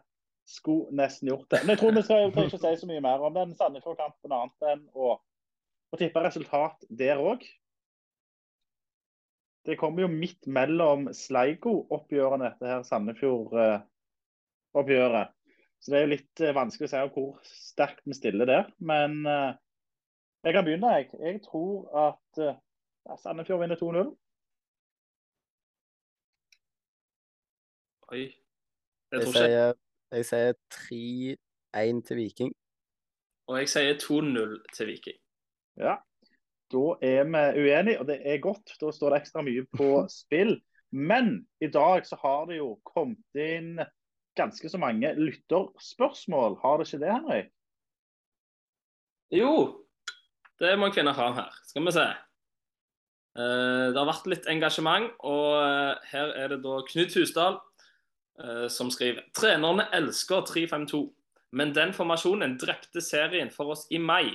Skulle 0.45 0.91
nesten 0.91 1.27
gjort 1.31 1.49
det. 1.53 1.61
Men 1.63 1.69
jeg 1.73 1.79
tror 1.79 1.91
vi 1.95 2.01
skal 2.03 2.31
trenger 2.33 2.49
ikke 2.51 2.65
si 2.65 2.75
så 2.81 2.87
mye 2.89 3.01
mer 3.03 3.19
om 3.23 3.33
den 3.35 3.55
Sandefjord-kampen 3.55 4.31
annet 4.35 4.61
enn 4.73 4.81
å, 4.91 4.93
å 5.93 5.95
tippe 5.99 6.23
resultat 6.25 6.77
der 6.89 7.17
òg. 7.23 7.39
Det 9.63 9.77
kommer 9.79 10.01
jo 10.03 10.09
midt 10.11 10.43
mellom 10.51 11.07
Sleigo-oppgjørene, 11.15 12.49
dette 12.51 12.67
her 12.67 12.83
Sandefjord-oppgjøret. 12.89 15.27
Så 15.79 15.91
det 15.91 15.97
er 15.97 16.03
jo 16.03 16.13
litt 16.13 16.35
eh, 16.43 16.55
vanskelig 16.55 16.87
å 16.87 16.91
si 16.91 16.97
hvor 17.15 17.31
sterkt 17.47 18.03
vi 18.07 18.13
stiller 18.15 18.45
der. 18.47 18.65
Men 18.83 19.25
eh, 19.27 19.53
jeg 20.43 20.53
kan 20.55 20.65
begynne, 20.67 20.97
jeg. 20.99 21.05
Jeg 21.19 21.41
tror 21.47 21.87
at 22.09 22.31
eh, 22.43 22.57
ja, 23.07 23.13
Sandefjord 23.19 23.61
vinner 23.63 23.77
2-0. 23.79 24.17
Oi. 28.11 28.23
Jeg 29.13 29.19
tror 29.23 29.33
ikke 29.39 29.82
jeg. 30.15 30.25
sier, 30.29 30.53
3-1 30.73 32.01
til 32.07 32.19
Viking. 32.19 32.53
Og 33.51 33.59
jeg 33.59 33.71
sier 33.73 33.99
2-0 33.99 34.57
til 34.75 34.91
Viking. 34.91 35.19
Ja, 35.81 35.97
da 36.73 36.83
er 37.01 37.25
vi 37.27 37.63
uenige, 37.63 37.99
og 37.99 38.07
det 38.07 38.19
er 38.25 38.41
godt. 38.43 38.75
Da 38.81 38.91
står 38.91 39.13
det 39.13 39.23
ekstra 39.23 39.43
mye 39.45 39.65
på 39.77 39.89
spill. 40.21 40.57
Men 40.93 41.47
i 41.61 41.67
dag 41.73 42.05
så 42.05 42.17
har 42.21 42.45
det 42.49 42.59
jo 42.59 42.75
kommet 42.85 43.39
inn 43.39 43.79
ganske 44.37 44.69
så 44.69 44.77
mange 44.77 45.13
lytterspørsmål. 45.17 46.59
Har 46.61 46.77
det 46.77 46.87
ikke 46.87 47.05
det, 47.05 47.13
Henrik? 47.13 47.49
Jo, 49.33 49.53
det 50.61 50.75
må 50.77 50.89
jeg 50.89 50.99
finne 50.99 51.15
fram 51.17 51.33
her. 51.37 51.49
Skal 51.65 51.85
vi 51.85 51.95
se. 51.95 52.05
Eh, 53.33 53.85
det 53.89 53.97
har 53.97 54.09
vært 54.09 54.29
litt 54.29 54.49
engasjement, 54.49 55.09
og 55.25 55.57
eh, 55.57 56.09
her 56.11 56.33
er 56.37 56.53
det 56.53 56.59
da 56.65 56.77
Knut 56.89 57.15
Husdal 57.17 57.57
som 58.71 58.89
skriver 58.89 59.27
Trenerne 59.37 59.85
elsker 59.93 60.41
3-5-2, 60.49 61.03
men 61.53 61.73
den 61.75 61.93
formasjonen 61.93 62.55
drepte 62.57 63.01
serien 63.01 63.51
for 63.53 63.75
oss 63.75 63.85
i 63.93 63.99
mai. 64.01 64.33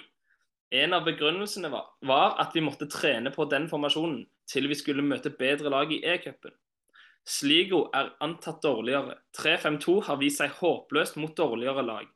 En 0.71 0.93
av 0.93 1.07
begrunnelsene 1.07 1.71
var, 1.73 1.89
var 2.07 2.37
at 2.43 2.55
vi 2.55 2.63
måtte 2.63 2.87
trene 2.93 3.33
på 3.35 3.49
den 3.51 3.67
formasjonen 3.71 4.21
til 4.49 4.69
vi 4.69 4.77
skulle 4.79 5.05
møte 5.05 5.33
bedre 5.35 5.73
lag 5.73 5.93
i 5.93 6.03
E-cupen. 6.05 6.53
Sligo 7.29 7.89
er 7.97 8.13
antatt 8.25 8.63
dårligere. 8.65 9.19
3-5-2 9.37 9.97
har 10.07 10.21
vist 10.21 10.41
seg 10.41 10.55
håpløst 10.61 11.19
mot 11.21 11.35
dårligere 11.37 11.85
lag. 11.85 12.07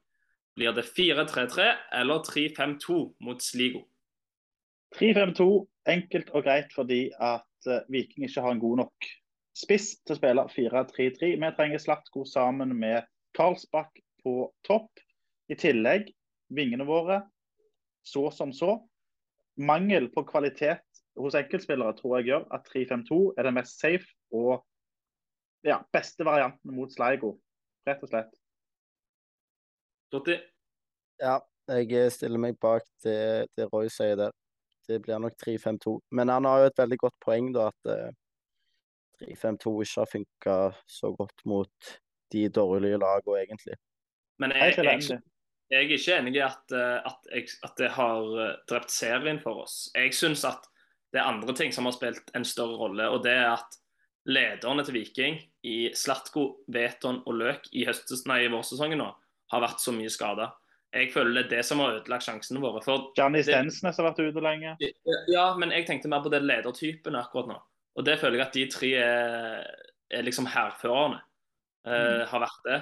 Blir 0.57 0.77
det 0.77 0.87
4-3-3 0.89 1.67
eller 2.01 2.23
3-5-2 2.29 3.01
mot 3.25 3.43
Sligo? 3.45 3.87
3-5-2, 4.97 5.49
enkelt 5.89 6.33
og 6.33 6.45
greit 6.45 6.73
fordi 6.77 7.07
at 7.17 7.69
eh, 7.69 7.85
Viking 7.93 8.29
ikke 8.29 8.45
har 8.45 8.53
en 8.53 8.61
god 8.61 8.83
nok 8.85 9.09
spiss 9.57 9.95
til 10.03 10.17
å 10.17 10.19
spille 10.19 10.47
4-3-3. 10.53 11.35
Vi 11.41 11.53
trenger 11.57 11.83
Slatko 11.83 12.25
sammen 12.29 12.75
med 12.79 13.05
Karlsbakk 13.37 14.01
på 14.25 14.37
topp. 14.67 14.91
I 15.51 15.59
tillegg 15.59 16.11
vingene 16.53 16.87
våre 16.89 17.23
så 18.07 18.31
som 18.31 18.53
så. 18.53 18.79
Mangel 19.61 20.09
på 20.13 20.25
kvalitet 20.25 20.85
hos 21.21 21.37
enkeltspillere 21.37 21.97
tror 21.99 22.19
jeg 22.19 22.33
gjør 22.33 22.47
at 22.57 22.69
3-5-2 22.73 23.19
er 23.37 23.49
den 23.49 23.59
mest 23.59 23.81
safe 23.83 24.09
og 24.33 24.63
ja, 25.67 25.83
beste 25.95 26.25
varianten 26.27 26.73
mot 26.75 26.91
Sligo. 26.93 27.37
Rett 27.87 28.03
og 28.03 28.11
slett. 28.11 28.33
Totti? 30.13 30.39
Ja, 31.23 31.39
jeg 31.71 32.11
stiller 32.13 32.41
meg 32.43 32.59
bak 32.61 32.87
det, 33.05 33.49
det 33.57 33.69
Roy 33.71 33.91
sier 33.93 34.17
der. 34.19 34.33
Det 34.89 34.99
blir 35.05 35.21
nok 35.23 35.37
3-5-2. 35.39 35.95
Men 36.11 36.33
han 36.33 36.49
har 36.49 36.63
jo 36.65 36.71
et 36.73 36.81
veldig 36.81 36.99
godt 37.05 37.19
poeng, 37.23 37.53
da, 37.55 37.69
at 37.71 37.93
eh, 37.93 38.11
3-5-2 39.23 39.75
ikke 39.85 40.01
har 40.03 40.11
funka 40.11 40.57
så 40.91 41.13
godt 41.17 41.45
mot 41.49 41.93
de 42.33 42.47
dårlige 42.49 43.01
lagene, 43.01 43.39
egentlig. 43.43 43.79
Men 44.41 44.55
jeg, 44.57 44.79
jeg, 44.83 45.21
jeg 45.73 45.79
er 45.79 45.95
ikke 45.97 46.19
enig 46.19 46.35
i 46.37 46.45
at, 46.45 46.75
eh, 46.77 46.99
at, 47.09 47.57
at 47.65 47.79
det 47.79 47.91
har 47.97 48.33
eh, 48.45 48.57
drept 48.69 48.93
serien 48.93 49.41
for 49.43 49.65
oss. 49.65 49.87
Jeg 49.95 50.15
syns 50.17 50.45
at 50.49 50.67
det 51.13 51.21
er 51.21 51.29
andre 51.29 51.55
ting 51.57 51.73
som 51.73 51.87
har 51.89 51.95
spilt 51.97 52.33
en 52.37 52.45
større 52.49 52.79
rolle, 52.81 53.09
og 53.13 53.23
det 53.25 53.35
er 53.37 53.51
at 53.53 53.79
lederne 54.29 54.85
til 54.87 54.97
Viking 54.97 55.39
i 55.67 55.93
Slatko, 55.97 56.65
Veton 56.73 57.23
og 57.27 57.39
Løk 57.41 57.69
i, 57.73 57.85
høstes, 57.89 58.25
nei, 58.31 58.45
i 58.47 58.53
vårsesongen 58.53 59.01
nå 59.03 59.11
har 59.53 59.65
vært 59.65 59.83
så 59.83 59.93
mye 59.93 60.13
skada. 60.13 60.53
Jeg 60.93 61.09
føler 61.13 61.39
det 61.39 61.43
er 61.45 61.51
det 61.57 61.65
som 61.65 61.81
har 61.81 61.99
ødelagt 61.99 62.27
sjansene 62.27 62.61
våre. 62.61 62.81
For 62.85 63.11
Stensnes 63.17 63.99
har 64.01 64.07
vært 64.11 64.21
ute 64.21 64.45
lenge. 64.45 64.75
Ja, 65.33 65.47
men 65.57 65.73
jeg 65.73 65.87
tenkte 65.89 66.11
mer 66.13 66.25
på 66.25 66.33
det 66.33 66.43
ledertypen 66.45 67.17
akkurat 67.17 67.49
nå. 67.49 67.59
Og 67.97 68.07
det 68.07 68.19
føler 68.21 68.41
jeg 68.41 68.47
at 68.47 68.57
de 68.57 68.67
tre 68.73 68.91
er, 68.99 69.71
er 70.11 70.27
liksom 70.27 70.49
hærførerne. 70.49 71.21
eh, 71.87 72.23
har 72.31 72.41
vært 72.45 72.67
det. 72.69 72.81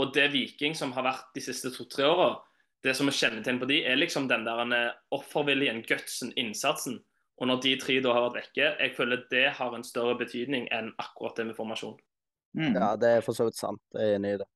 Og 0.00 0.14
det 0.14 0.30
Viking 0.32 0.74
som 0.74 0.92
har 0.96 1.04
vært 1.04 1.34
de 1.34 1.42
siste 1.44 1.70
to-tre 1.74 2.06
åra, 2.08 2.30
det 2.84 2.94
som 2.96 3.10
er 3.10 3.16
kjennetegn 3.16 3.58
på 3.60 3.68
de, 3.68 3.82
er 3.84 3.98
liksom 3.98 4.28
den 4.30 4.46
der 4.46 4.62
eh, 4.76 4.92
offerviljen, 5.12 5.82
gutsen, 5.84 6.32
innsatsen. 6.40 6.98
Og 7.40 7.48
når 7.48 7.60
de 7.64 7.74
tre 7.80 7.98
da 8.04 8.14
har 8.16 8.26
vært 8.28 8.38
vekke, 8.40 8.70
jeg 8.80 8.94
føler 8.96 9.26
det 9.32 9.46
har 9.56 9.74
en 9.76 9.84
større 9.84 10.16
betydning 10.20 10.66
enn 10.76 10.90
akkurat 11.00 11.36
det 11.36 11.50
med 11.50 11.56
formasjon. 11.56 11.98
Mm. 12.56 12.74
Ja, 12.74 12.94
det 13.00 13.12
er 13.16 13.24
for 13.24 13.36
så 13.36 13.46
vidt 13.48 13.60
sant. 13.60 13.80
Jeg 13.96 14.08
er 14.08 14.18
enig 14.18 14.34
i 14.34 14.40
det. 14.42 14.48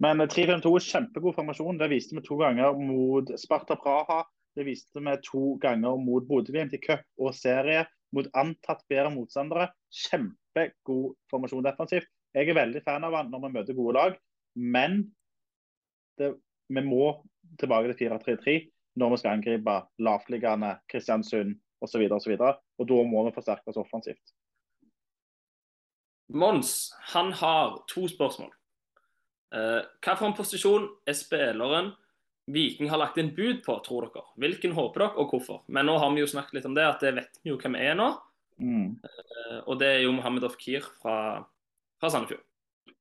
Men 0.00 0.22
3-5-2 0.22 0.70
er 0.78 0.84
kjempegod 0.86 1.34
formasjon. 1.36 1.80
Det 1.80 1.90
viste 1.92 2.16
vi 2.16 2.22
to 2.24 2.38
ganger 2.40 2.78
mot 2.78 3.32
Sparta 3.40 3.76
Praha. 3.80 4.22
Det 4.56 4.64
viste 4.66 5.02
vi 5.02 5.16
to 5.26 5.56
ganger 5.62 5.98
mot 6.00 6.24
Bodø-Glimt 6.26 6.74
i 6.76 6.80
cup 6.82 7.02
og 7.20 7.34
serie. 7.36 7.84
Mot 8.16 8.26
antatt 8.38 8.82
bedre 8.90 9.12
motstandere. 9.14 9.70
Kjempegod 10.06 11.16
formasjon 11.30 11.66
defensivt. 11.66 12.10
Jeg 12.34 12.50
er 12.50 12.58
veldig 12.58 12.82
fan 12.86 13.06
av 13.06 13.16
han 13.18 13.30
når 13.30 13.46
vi 13.46 13.54
møter 13.56 13.76
gode 13.78 13.96
lag, 13.96 14.18
men 14.54 15.00
det, 16.18 16.34
vi 16.70 16.82
må 16.86 17.08
tilbake 17.58 17.90
til 17.90 18.10
4-3-3 18.10 18.54
når 19.00 19.12
vi 19.12 19.18
skal 19.22 19.36
angripe 19.36 19.76
lavtliggende 20.02 20.76
Kristiansund 20.90 21.56
osv. 21.82 22.04
Og, 22.10 22.86
da 22.86 23.00
må 23.08 23.24
vi 23.26 23.34
forsterke 23.34 23.72
oss 23.72 23.80
offensivt. 23.80 24.34
Mons 26.30 26.92
han 27.14 27.32
har 27.34 27.80
to 27.90 28.06
spørsmål. 28.10 28.52
Eh, 29.50 29.80
hva 29.82 30.14
for 30.14 30.28
en 30.28 30.36
posisjon 30.36 30.86
er 31.10 31.16
spilleren 31.18 31.90
Viking 32.50 32.90
har 32.90 32.98
lagt 32.98 33.18
inn 33.20 33.34
bud 33.36 33.60
på, 33.66 33.76
tror 33.84 34.08
dere? 34.08 34.24
Hvilken 34.40 34.74
håper 34.74 35.04
dere, 35.04 35.16
og 35.20 35.34
hvorfor? 35.34 35.62
Men 35.68 35.86
nå 35.86 35.96
har 36.00 36.12
vi 36.14 36.22
jo 36.22 36.30
snakket 36.30 36.58
litt 36.58 36.68
om 36.70 36.76
det, 36.78 36.86
at 36.86 37.04
det 37.04 37.14
vet 37.18 37.40
vi 37.42 37.52
jo 37.52 37.58
hvem 37.60 37.76
er 37.78 37.96
nå. 37.98 38.10
Mm. 38.60 38.96
Eh, 39.04 39.58
og 39.64 39.78
det 39.80 39.88
er 39.88 40.04
jo 40.04 40.14
Mohammed 40.16 40.46
Ofkir 40.48 40.86
fra, 41.02 41.16
fra 42.00 42.12
Sandefjord. 42.12 42.44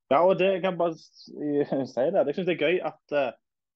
Ja, 0.10 0.24
og 0.24 0.40
det 0.40 0.54
jeg 0.56 0.64
kan 0.66 0.78
bare 0.80 0.98
si 0.98 1.34
det. 1.36 2.26
Jeg 2.26 2.38
syns 2.38 2.48
det 2.50 2.56
er 2.56 2.64
gøy 2.66 2.80
at 2.90 3.16
eh, 3.16 3.34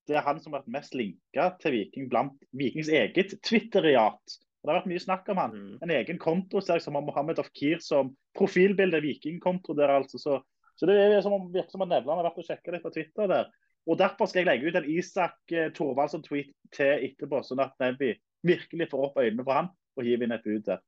det 0.10 0.18
er 0.20 0.26
han 0.26 0.40
som 0.44 0.54
har 0.54 0.64
vært 0.64 0.74
mest 0.76 0.96
linka 0.98 1.52
til 1.62 1.78
Viking 1.78 2.10
blant 2.12 2.36
Vikings 2.60 2.90
eget 2.92 3.38
Twitter-riat. 3.46 4.40
Det 4.64 4.72
har 4.72 4.80
vært 4.80 4.90
mye 4.92 5.04
snakk 5.04 5.30
om 5.32 5.40
han. 5.42 5.56
Mm. 5.56 5.76
En 5.84 5.94
egen 5.98 6.20
konto 6.20 6.62
ser 6.64 6.80
jeg 6.80 6.86
som 6.86 6.98
har 6.98 7.04
Mohammed 7.06 7.40
Ofkir 7.44 7.82
som 7.84 8.14
profilbilde. 8.38 9.02
Vikingkonto 9.04 9.76
der, 9.76 9.92
altså. 9.92 10.20
Så, 10.20 10.40
så 10.80 10.88
det 10.88 10.96
er 11.00 11.18
som 11.24 11.36
om, 11.36 11.50
virker 11.52 11.76
som 11.76 11.84
om 11.84 11.92
Nevland 11.92 12.22
har 12.22 12.30
vært 12.30 12.40
og 12.40 12.48
sjekka 12.48 12.76
litt 12.76 12.86
på 12.86 12.94
Twitter 12.96 13.32
der. 13.32 13.52
Og 13.90 14.00
Derfor 14.00 14.30
skal 14.30 14.44
jeg 14.44 14.48
legge 14.48 14.70
ut 14.70 14.78
en 14.80 14.90
Isak 14.90 15.36
eh, 15.52 15.72
Thorvaldsson-tweet 15.76 16.54
til 16.76 17.08
etterpå, 17.10 17.42
sånn 17.44 17.64
at 17.64 17.76
Nebby 17.84 18.14
virkelig 18.48 18.88
får 18.92 19.08
opp 19.10 19.20
øynene 19.20 19.44
for 19.44 19.58
han 19.58 19.72
og 19.98 20.08
hiver 20.08 20.28
inn 20.28 20.36
et 20.36 20.48
bud 20.48 20.70
der. 20.70 20.84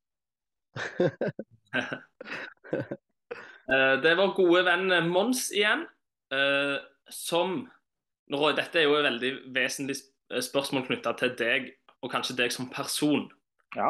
Eh, 3.66 3.96
det 3.98 4.12
var 4.14 4.36
gode 4.38 4.60
venn 4.62 4.92
Mons 5.10 5.48
igjen, 5.50 5.88
eh, 6.30 6.76
som 7.10 7.56
nå, 8.30 8.42
Dette 8.54 8.78
er 8.78 8.86
jo 8.86 9.00
et 9.00 9.08
veldig 9.08 9.32
vesentlig 9.56 9.96
spørsmål 10.46 10.84
knytta 10.86 11.16
til 11.18 11.32
deg, 11.40 11.72
og 12.06 12.12
kanskje 12.14 12.36
deg 12.38 12.54
som 12.54 12.70
person. 12.70 13.26
Ja. 13.74 13.90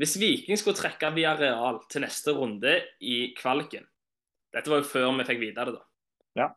Hvis 0.00 0.16
Viking 0.16 0.56
skulle 0.56 0.80
trekke 0.80 1.12
via 1.12 1.34
Real 1.36 1.82
til 1.92 2.06
neste 2.06 2.32
runde 2.32 2.72
i 3.04 3.36
kvaliken 3.36 3.84
Dette 4.56 4.72
var 4.72 4.80
jo 4.80 4.88
før 4.88 5.12
vi 5.18 5.28
fikk 5.28 5.44
vite 5.44 5.68
det, 5.68 5.76
da. 5.76 5.84
Ja. 6.40 6.48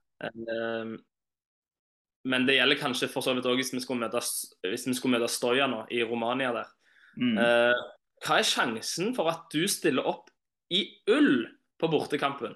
Eh, 2.27 2.29
men 2.29 2.47
det 2.47 2.57
gjelder 2.57 2.79
kanskje 2.79 3.09
for 3.11 3.21
så 3.25 3.33
vidt 3.35 3.47
òg 3.47 3.59
hvis 3.59 3.73
vi 3.73 3.81
skulle 3.83 4.03
møte, 4.05 4.21
hvis 4.67 4.87
vi 4.87 5.27
Stoja 5.27 5.67
nå, 5.67 5.85
i 5.91 6.03
Romania 6.03 6.53
der. 6.53 6.71
Mm. 7.17 7.37
Eh, 7.37 7.83
hva 8.25 8.39
er 8.39 8.47
sjansen 8.47 9.13
for 9.15 9.29
at 9.29 9.47
du 9.53 9.67
stiller 9.67 10.05
opp 10.05 10.29
i 10.69 10.83
ull 11.09 11.47
på 11.79 11.87
bortekampen? 11.87 12.55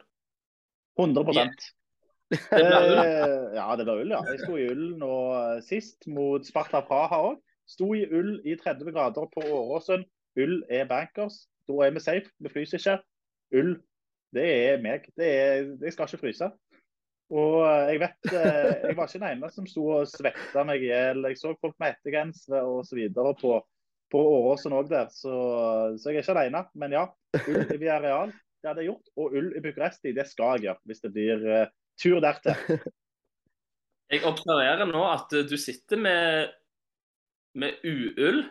100 1.00 1.34
yeah. 1.34 1.50
det, 2.32 2.64
ull. 2.64 3.00
Ja, 3.56 3.76
det 3.76 3.86
blir 3.86 4.02
ull, 4.04 4.12
ja. 4.12 4.22
Jeg 4.28 4.42
sto 4.44 4.58
i 4.58 4.68
ull 4.72 4.98
nå 5.00 5.14
eh, 5.38 5.62
sist 5.66 6.08
mot 6.08 6.46
Sparta 6.46 6.84
Praha 6.88 7.22
òg. 7.32 7.40
Sto 7.70 7.94
i 7.96 8.04
ull 8.12 8.40
i 8.44 8.58
30 8.60 8.92
grader 8.92 9.30
på 9.32 9.44
Åråsen. 9.46 10.04
Ull 10.40 10.62
er 10.72 10.90
bankers. 10.90 11.46
Da 11.70 11.86
er 11.86 11.96
vi 11.96 12.04
safe. 12.04 12.32
Vi 12.40 12.52
fryser 12.52 12.82
ikke. 12.82 12.98
Ull, 13.62 13.74
det 14.36 14.48
er 14.48 14.84
meg. 14.84 15.08
Det 15.20 15.28
er, 15.28 15.72
jeg 15.84 15.96
skal 15.96 16.10
ikke 16.10 16.26
fryse. 16.26 16.52
Og 17.32 17.62
eh, 17.64 17.94
jeg 17.94 18.02
vet 18.02 18.34
eh, 18.36 18.72
Jeg 18.90 18.96
var 18.98 19.08
ikke 19.08 19.22
den 19.22 19.28
eneste 19.30 19.62
som 19.62 19.68
sto 19.70 19.86
og 19.96 20.10
svetta 20.12 20.64
meg 20.68 20.84
i 20.84 20.90
hjel. 20.92 21.24
Jeg 21.30 21.40
så 21.40 21.54
folk 21.60 21.78
med 21.80 21.96
hettegensere 21.96 22.64
osv. 22.68 23.02
på, 23.42 23.58
på 24.12 24.24
Åråsen 24.36 24.76
òg 24.76 24.90
der, 24.92 25.12
så, 25.16 25.36
så 25.96 26.12
jeg 26.12 26.22
er 26.22 26.26
ikke 26.26 26.38
alene. 26.38 26.66
Men 26.76 26.98
ja, 26.98 27.06
ull 27.42 27.62
i 27.64 27.78
Villarreal, 27.78 28.34
det 28.62 28.72
hadde 28.72 28.84
jeg 28.84 28.92
gjort. 28.92 29.14
Og 29.16 29.38
ull 29.40 29.52
i 29.56 29.64
Bucuresti, 29.64 30.16
det 30.18 30.28
skal 30.30 30.58
jeg 30.58 30.68
gjøre 30.70 30.92
hvis 30.92 31.06
det 31.06 31.14
blir 31.16 31.46
uh, 31.48 31.70
tur 32.02 32.20
dertil. 32.24 32.82
Jeg 34.12 34.26
observerer 34.28 34.90
nå 34.90 35.06
at 35.08 35.32
du 35.48 35.54
sitter 35.56 35.96
med, 35.96 36.50
med 37.56 37.78
uull. 37.88 38.42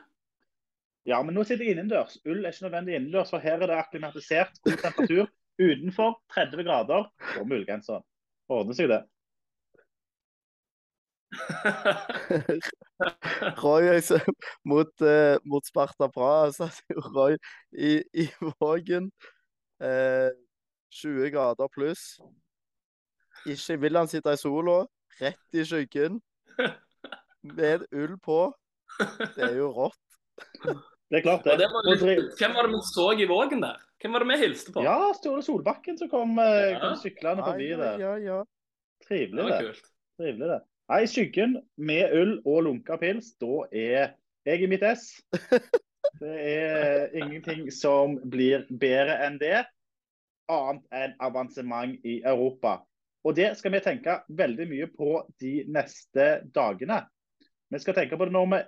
Ja, 1.04 1.18
men 1.20 1.36
nå 1.36 1.44
sitter 1.44 1.66
jeg 1.66 1.74
innendørs. 1.76 2.14
Ull 2.24 2.40
er 2.40 2.54
ikke 2.54 2.64
nødvendig 2.64 2.94
innendørs, 2.96 3.28
for 3.34 3.44
her 3.44 3.58
er 3.58 3.68
det 3.68 3.76
akklimatisert 3.76 4.56
god 4.64 4.78
temperatur. 4.80 5.28
Utenfor 5.60 6.14
30 6.32 6.64
grader 6.64 7.10
og 7.10 7.44
med 7.44 7.58
ullgenser. 7.58 8.00
Ordner 8.50 8.74
seg 8.74 8.88
det. 8.90 9.04
Roy 13.62 13.86
altså, 13.92 14.18
mot, 14.66 14.90
eh, 15.06 15.36
mot 15.46 15.66
Sparta 15.66 16.08
bra. 16.10 16.46
Altså, 16.48 16.66
Roy 17.14 17.36
i, 17.72 18.02
i 18.14 18.28
Vågen. 18.60 19.10
Eh, 19.80 20.30
20 20.90 21.30
grader 21.30 21.68
pluss. 21.70 22.18
Ikke 23.46 23.80
vil 23.80 23.96
han 23.96 24.08
sitte 24.10 24.32
i 24.34 24.40
sola. 24.40 24.86
Rett 25.20 25.54
i 25.54 25.64
skyggen. 25.64 26.20
Med 27.42 27.86
ull 27.92 28.18
på. 28.24 28.52
Det 29.36 29.44
er 29.46 29.56
jo 29.60 29.70
rått. 29.76 30.00
Det 31.10 31.18
er 31.18 31.22
klart, 31.22 31.44
det. 31.44 31.58
det 31.58 31.68
var 31.72 31.82
hvem 31.86 32.54
var 32.54 32.66
det 32.66 32.72
vi 32.74 32.80
så 32.90 33.06
i 33.18 33.26
Vågen 33.28 33.62
der? 33.62 33.78
Hvem 34.00 34.12
var 34.16 34.24
det 34.24 34.28
vi 34.30 34.36
hilste 34.46 34.72
på? 34.72 34.82
Ja, 34.84 35.12
Ståle 35.16 35.42
Solbakken 35.44 35.98
som 35.98 36.08
kom, 36.08 36.38
eh, 36.38 36.70
Ja. 36.72 36.78
kom 36.80 36.96
syklende 36.96 37.44
forbi 37.44 37.68
ja, 37.70 37.76
der. 37.76 37.98
ja, 38.00 38.12
ja. 38.18 38.38
Trivelig, 39.06 39.44
det. 39.50 39.58
kult. 39.66 39.90
Trivelig 40.20 40.48
det. 40.48 40.60
Nei, 40.90 41.00
skyggen 41.06 41.56
med 41.78 42.14
ull 42.16 42.32
og 42.44 42.64
lunka 42.66 42.96
pils, 42.98 43.34
da 43.40 43.60
er 43.72 44.14
jeg 44.48 44.62
i 44.64 44.66
mitt 44.66 44.82
ess. 44.82 45.10
Det 46.20 46.32
er 46.42 47.12
ingenting 47.16 47.70
som 47.72 48.16
blir 48.32 48.64
bedre 48.80 49.14
enn 49.24 49.38
det, 49.40 49.62
annet 50.50 50.82
enn 50.92 51.14
avansement 51.22 51.94
i 52.04 52.18
Europa. 52.26 52.80
Og 53.24 53.36
det 53.36 53.52
skal 53.56 53.72
vi 53.72 53.80
tenke 53.84 54.16
veldig 54.28 54.66
mye 54.68 54.88
på 54.90 55.22
de 55.40 55.64
neste 55.68 56.26
dagene. 56.56 57.02
Vi 57.70 57.78
skal 57.78 57.94
tenke 57.96 58.18
på 58.18 58.26
det 58.26 58.34
når 58.34 58.48
vi 58.50 58.60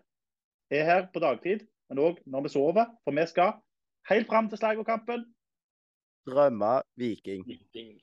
er 0.79 0.85
her 0.89 1.07
på 1.13 1.21
dagtid, 1.25 1.67
men 1.91 1.99
òg 2.05 2.21
når 2.25 2.47
vi 2.47 2.53
sover. 2.55 2.93
For 3.05 3.17
vi 3.17 3.27
skal 3.29 3.53
helt 4.11 4.27
fram 4.27 4.49
til 4.49 4.59
Slagokampen 4.59 5.35
Drømme 6.27 6.83
Viking. 6.97 7.47
Viking. 7.47 8.01